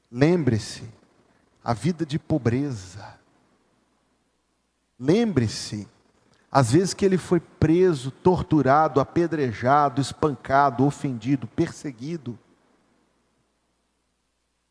Lembre-se 0.10 0.90
a 1.62 1.74
vida 1.74 2.06
de 2.06 2.18
pobreza. 2.18 3.20
Lembre-se 4.98 5.86
às 6.50 6.72
vezes 6.72 6.94
que 6.94 7.04
ele 7.04 7.18
foi 7.18 7.42
preso, 7.42 8.10
torturado, 8.10 9.02
apedrejado, 9.02 10.00
espancado, 10.00 10.86
ofendido, 10.86 11.46
perseguido. 11.46 12.40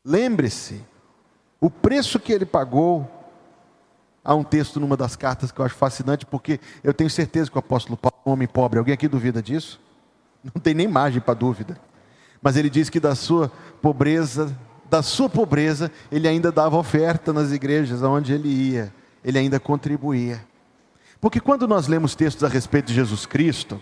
Lembre-se 0.03 0.83
o 1.63 1.69
preço 1.69 2.19
que 2.19 2.33
ele 2.33 2.45
pagou. 2.45 3.09
Há 4.21 4.35
um 4.35 4.43
texto 4.43 4.81
numa 4.81 4.97
das 4.97 5.15
cartas 5.15 5.49
que 5.49 5.61
eu 5.61 5.65
acho 5.65 5.75
fascinante, 5.75 6.25
porque 6.25 6.59
eu 6.83 6.93
tenho 6.93 7.09
certeza 7.09 7.49
que 7.49 7.55
o 7.55 7.59
apóstolo 7.59 7.95
Paulo 7.95 8.17
é 8.25 8.29
um 8.29 8.33
homem 8.33 8.47
pobre. 8.49 8.79
Alguém 8.79 8.93
aqui 8.93 9.07
duvida 9.07 9.41
disso? 9.41 9.79
Não 10.43 10.61
tem 10.61 10.73
nem 10.73 10.89
margem 10.89 11.21
para 11.21 11.33
dúvida. 11.33 11.79
Mas 12.41 12.57
ele 12.57 12.69
diz 12.69 12.89
que 12.89 12.99
da 12.99 13.15
sua 13.15 13.49
pobreza, 13.81 14.53
da 14.89 15.01
sua 15.01 15.29
pobreza, 15.29 15.89
ele 16.11 16.27
ainda 16.27 16.51
dava 16.51 16.75
oferta 16.75 17.31
nas 17.31 17.53
igrejas 17.53 18.03
aonde 18.03 18.33
ele 18.33 18.49
ia, 18.49 18.93
ele 19.23 19.39
ainda 19.39 19.57
contribuía. 19.57 20.45
Porque 21.21 21.39
quando 21.39 21.65
nós 21.65 21.87
lemos 21.87 22.13
textos 22.13 22.43
a 22.43 22.49
respeito 22.49 22.87
de 22.87 22.93
Jesus 22.93 23.25
Cristo, 23.25 23.81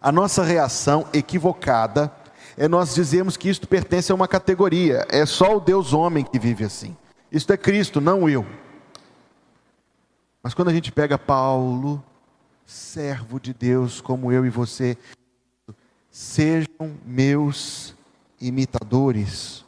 a 0.00 0.12
nossa 0.12 0.44
reação 0.44 1.04
equivocada 1.12 2.12
é 2.56 2.66
nós 2.66 2.94
dizemos 2.94 3.36
que 3.36 3.48
isto 3.48 3.68
pertence 3.68 4.10
a 4.10 4.14
uma 4.14 4.26
categoria, 4.26 5.06
é 5.10 5.26
só 5.26 5.56
o 5.56 5.60
Deus 5.60 5.92
homem 5.92 6.24
que 6.24 6.38
vive 6.38 6.64
assim. 6.64 6.96
Isto 7.30 7.52
é 7.52 7.56
Cristo, 7.56 8.00
não 8.00 8.28
eu. 8.28 8.46
Mas 10.42 10.54
quando 10.54 10.68
a 10.68 10.72
gente 10.72 10.90
pega 10.90 11.18
Paulo, 11.18 12.02
servo 12.64 13.38
de 13.38 13.52
Deus 13.52 14.00
como 14.00 14.32
eu 14.32 14.46
e 14.46 14.50
você, 14.50 14.96
sejam 16.10 16.96
meus 17.04 17.94
imitadores. 18.40 19.64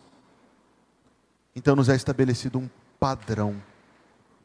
Então 1.54 1.76
nos 1.76 1.88
é 1.88 1.94
estabelecido 1.94 2.58
um 2.58 2.70
padrão, 2.98 3.60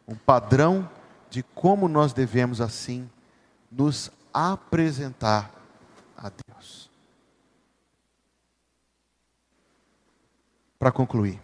um 0.08 0.16
padrão 0.16 0.90
de 1.30 1.44
como 1.56 1.88
nós 1.88 2.14
devemos 2.14 2.60
assim 2.60 3.10
nos 3.72 4.12
apresentar 4.34 5.52
a 6.18 6.30
Deus. 6.30 6.83
Para 10.84 10.92
concluir, 10.92 11.42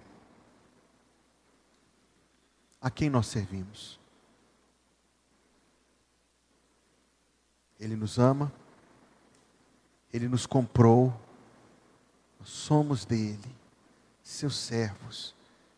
a 2.82 2.92
quem 2.92 3.10
nós 3.10 3.26
servimos? 3.28 3.98
Ele 7.80 7.96
nos 7.96 8.20
ama, 8.20 8.52
Ele 10.12 10.28
nos 10.28 10.46
comprou, 10.46 11.18
nós 12.38 12.50
somos 12.50 13.06
dele, 13.06 13.56
seus 14.22 14.58
servos. 14.58 15.34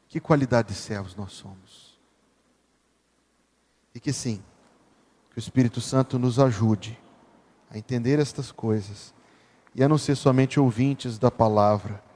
Que 0.09 0.19
qualidade 0.19 0.69
de 0.69 0.73
servos 0.73 1.15
nós 1.15 1.31
somos? 1.31 1.99
E 3.93 3.99
que 3.99 4.11
sim, 4.11 4.43
que 5.29 5.37
o 5.37 5.39
Espírito 5.39 5.79
Santo 5.79 6.17
nos 6.17 6.39
ajude 6.39 6.99
a 7.69 7.77
entender 7.77 8.17
estas 8.17 8.51
coisas 8.51 9.13
e 9.75 9.83
a 9.83 9.87
não 9.87 9.99
ser 9.99 10.15
somente 10.15 10.59
ouvintes 10.59 11.19
da 11.19 11.29
palavra 11.29 12.09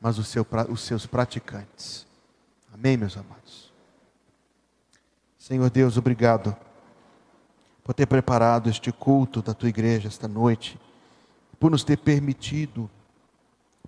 mas 0.00 0.18
os, 0.18 0.28
seu, 0.28 0.46
os 0.68 0.80
seus 0.80 1.06
praticantes. 1.06 2.06
Amém, 2.72 2.96
meus 2.96 3.16
amados? 3.16 3.72
Senhor 5.38 5.68
Deus, 5.68 5.96
obrigado 5.96 6.56
por 7.84 7.94
ter 7.94 8.06
preparado 8.06 8.70
este 8.70 8.92
culto 8.92 9.42
da 9.42 9.52
tua 9.52 9.68
igreja 9.68 10.08
esta 10.08 10.28
noite, 10.28 10.80
por 11.58 11.70
nos 11.70 11.84
ter 11.84 11.98
permitido 11.98 12.88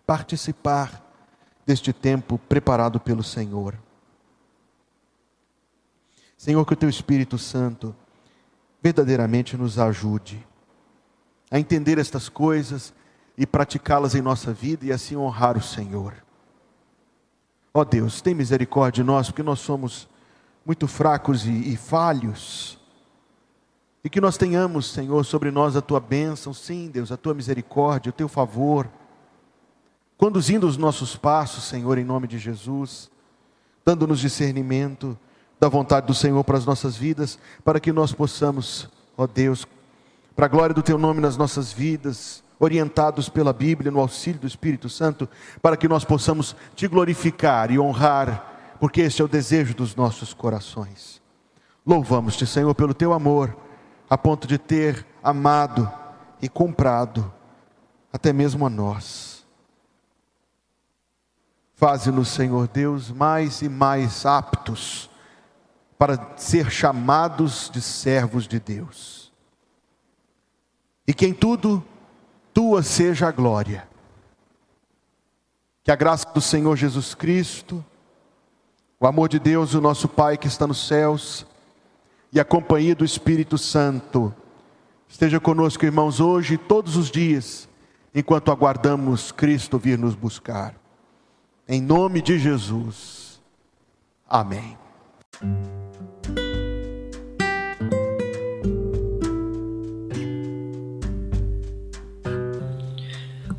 participar 0.05 1.03
deste 1.65 1.93
tempo 1.93 2.39
preparado 2.39 2.99
pelo 2.99 3.23
Senhor. 3.23 3.79
Senhor, 6.37 6.67
que 6.67 6.73
o 6.73 6.77
teu 6.77 6.89
Espírito 6.89 7.39
Santo 7.39 7.95
verdadeiramente 8.83 9.57
nos 9.57 9.79
ajude 9.79 10.45
a 11.51 11.59
entender 11.59 11.99
estas 11.99 12.29
coisas 12.29 12.93
e 13.37 13.47
praticá-las 13.47 14.15
em 14.15 14.21
nossa 14.21 14.53
vida 14.53 14.87
e 14.87 14.93
assim 14.93 15.17
honrar 15.17 15.57
o 15.57 15.63
Senhor. 15.63 16.15
Ó 17.75 17.81
oh 17.81 17.85
Deus, 17.85 18.21
tem 18.21 18.35
misericórdia 18.35 19.03
de 19.03 19.07
nós, 19.07 19.29
porque 19.29 19.43
nós 19.43 19.61
somos 19.61 20.09
muito 20.65 20.87
fracos 20.87 21.47
e, 21.47 21.73
e 21.73 21.77
falhos. 21.77 22.79
E 24.05 24.11
que 24.11 24.21
nós 24.21 24.37
tenhamos, 24.37 24.91
Senhor, 24.91 25.25
sobre 25.25 25.51
nós 25.51 25.77
a 25.77 25.81
tua 25.81 26.01
bênção, 26.01 26.53
sim, 26.53 26.91
Deus, 26.93 27.11
a 27.11 27.17
tua 27.17 27.35
misericórdia, 27.35 28.11
o 28.11 28.13
teu 28.13 28.29
favor, 28.29 28.89
conduzindo 30.19 30.67
os 30.67 30.77
nossos 30.77 31.17
passos, 31.17 31.65
Senhor, 31.65 31.99
em 31.99 32.05
nome 32.05 32.27
de 32.27 32.39
Jesus, 32.39 33.11
dando-nos 33.85 34.21
discernimento 34.21 35.19
da 35.59 35.69
vontade 35.69 36.07
do 36.07 36.15
Senhor 36.15 36.43
para 36.45 36.59
as 36.59 36.67
nossas 36.67 36.97
vidas, 36.97 37.39
para 37.65 37.81
que 37.81 37.93
nós 37.93 38.13
possamos, 38.13 38.89
ó 39.17 39.27
Deus, 39.27 39.67
para 40.35 40.47
a 40.47 40.49
glória 40.49 40.75
do 40.75 40.83
teu 40.83 40.99
nome 40.99 41.21
nas 41.21 41.37
nossas 41.37 41.73
vidas, 41.73 42.43
orientados 42.63 43.29
pela 43.29 43.53
Bíblia, 43.53 43.91
no 43.91 43.99
auxílio 43.99 44.39
do 44.39 44.47
Espírito 44.47 44.89
Santo, 44.89 45.29
para 45.61 45.77
que 45.77 45.89
nós 45.89 46.05
possamos 46.05 46.55
te 46.77 46.87
glorificar 46.87 47.73
e 47.73 47.79
honrar, 47.79 48.77
porque 48.79 49.01
este 49.01 49.21
é 49.21 49.25
o 49.25 49.29
desejo 49.29 49.75
dos 49.75 49.97
nossos 49.97 50.33
corações. 50.33 51.21
Louvamos-te, 51.85 52.47
Senhor, 52.47 52.73
pelo 52.73 52.95
teu 52.95 53.13
amor, 53.13 53.57
a 54.09 54.17
ponto 54.17 54.47
de 54.47 54.59
ter 54.59 55.05
amado 55.25 55.91
e 56.41 56.49
comprado 56.49 57.33
até 58.13 58.33
mesmo 58.33 58.65
a 58.65 58.71
nós. 58.71 59.45
Faze-nos, 61.75 62.29
Senhor 62.29 62.69
Deus, 62.69 63.11
mais 63.11 63.61
e 63.61 63.69
mais 63.69 64.25
aptos 64.25 65.11
para 65.99 66.37
ser 66.37 66.71
chamados 66.71 67.69
de 67.73 67.81
servos 67.81 68.47
de 68.47 68.61
Deus. 68.61 69.33
E 71.09 71.13
que 71.13 71.27
em 71.27 71.35
tudo 71.35 71.85
tua 72.53 72.83
seja 72.83 73.29
a 73.29 73.33
glória. 73.33 73.89
Que 75.83 75.91
a 75.91 75.97
graça 75.97 76.29
do 76.33 76.41
Senhor 76.41 76.77
Jesus 76.77 77.15
Cristo, 77.15 77.85
o 79.01 79.07
amor 79.07 79.29
de 79.29 79.39
Deus, 79.39 79.75
o 79.75 79.81
nosso 79.81 80.09
Pai 80.09 80.37
que 80.37 80.47
está 80.47 80.67
nos 80.67 80.87
céus, 80.87 81.45
e 82.33 82.39
a 82.39 82.45
companhia 82.45 82.95
do 82.95 83.05
Espírito 83.05 83.59
Santo, 83.59 84.35
esteja 85.09 85.39
conosco, 85.41 85.85
irmãos, 85.85 86.21
hoje 86.21 86.55
e 86.55 86.59
todos 86.59 86.97
os 86.97 87.11
dias, 87.11 87.69
enquanto 88.15 88.51
aguardamos 88.51 89.33
Cristo 89.33 89.79
vir 89.79 89.99
nos 89.99 90.15
buscar. 90.15 90.75
Em 91.69 91.81
nome 91.81 92.23
de 92.23 92.39
Jesus. 92.39 93.41
Amém. 94.29 94.79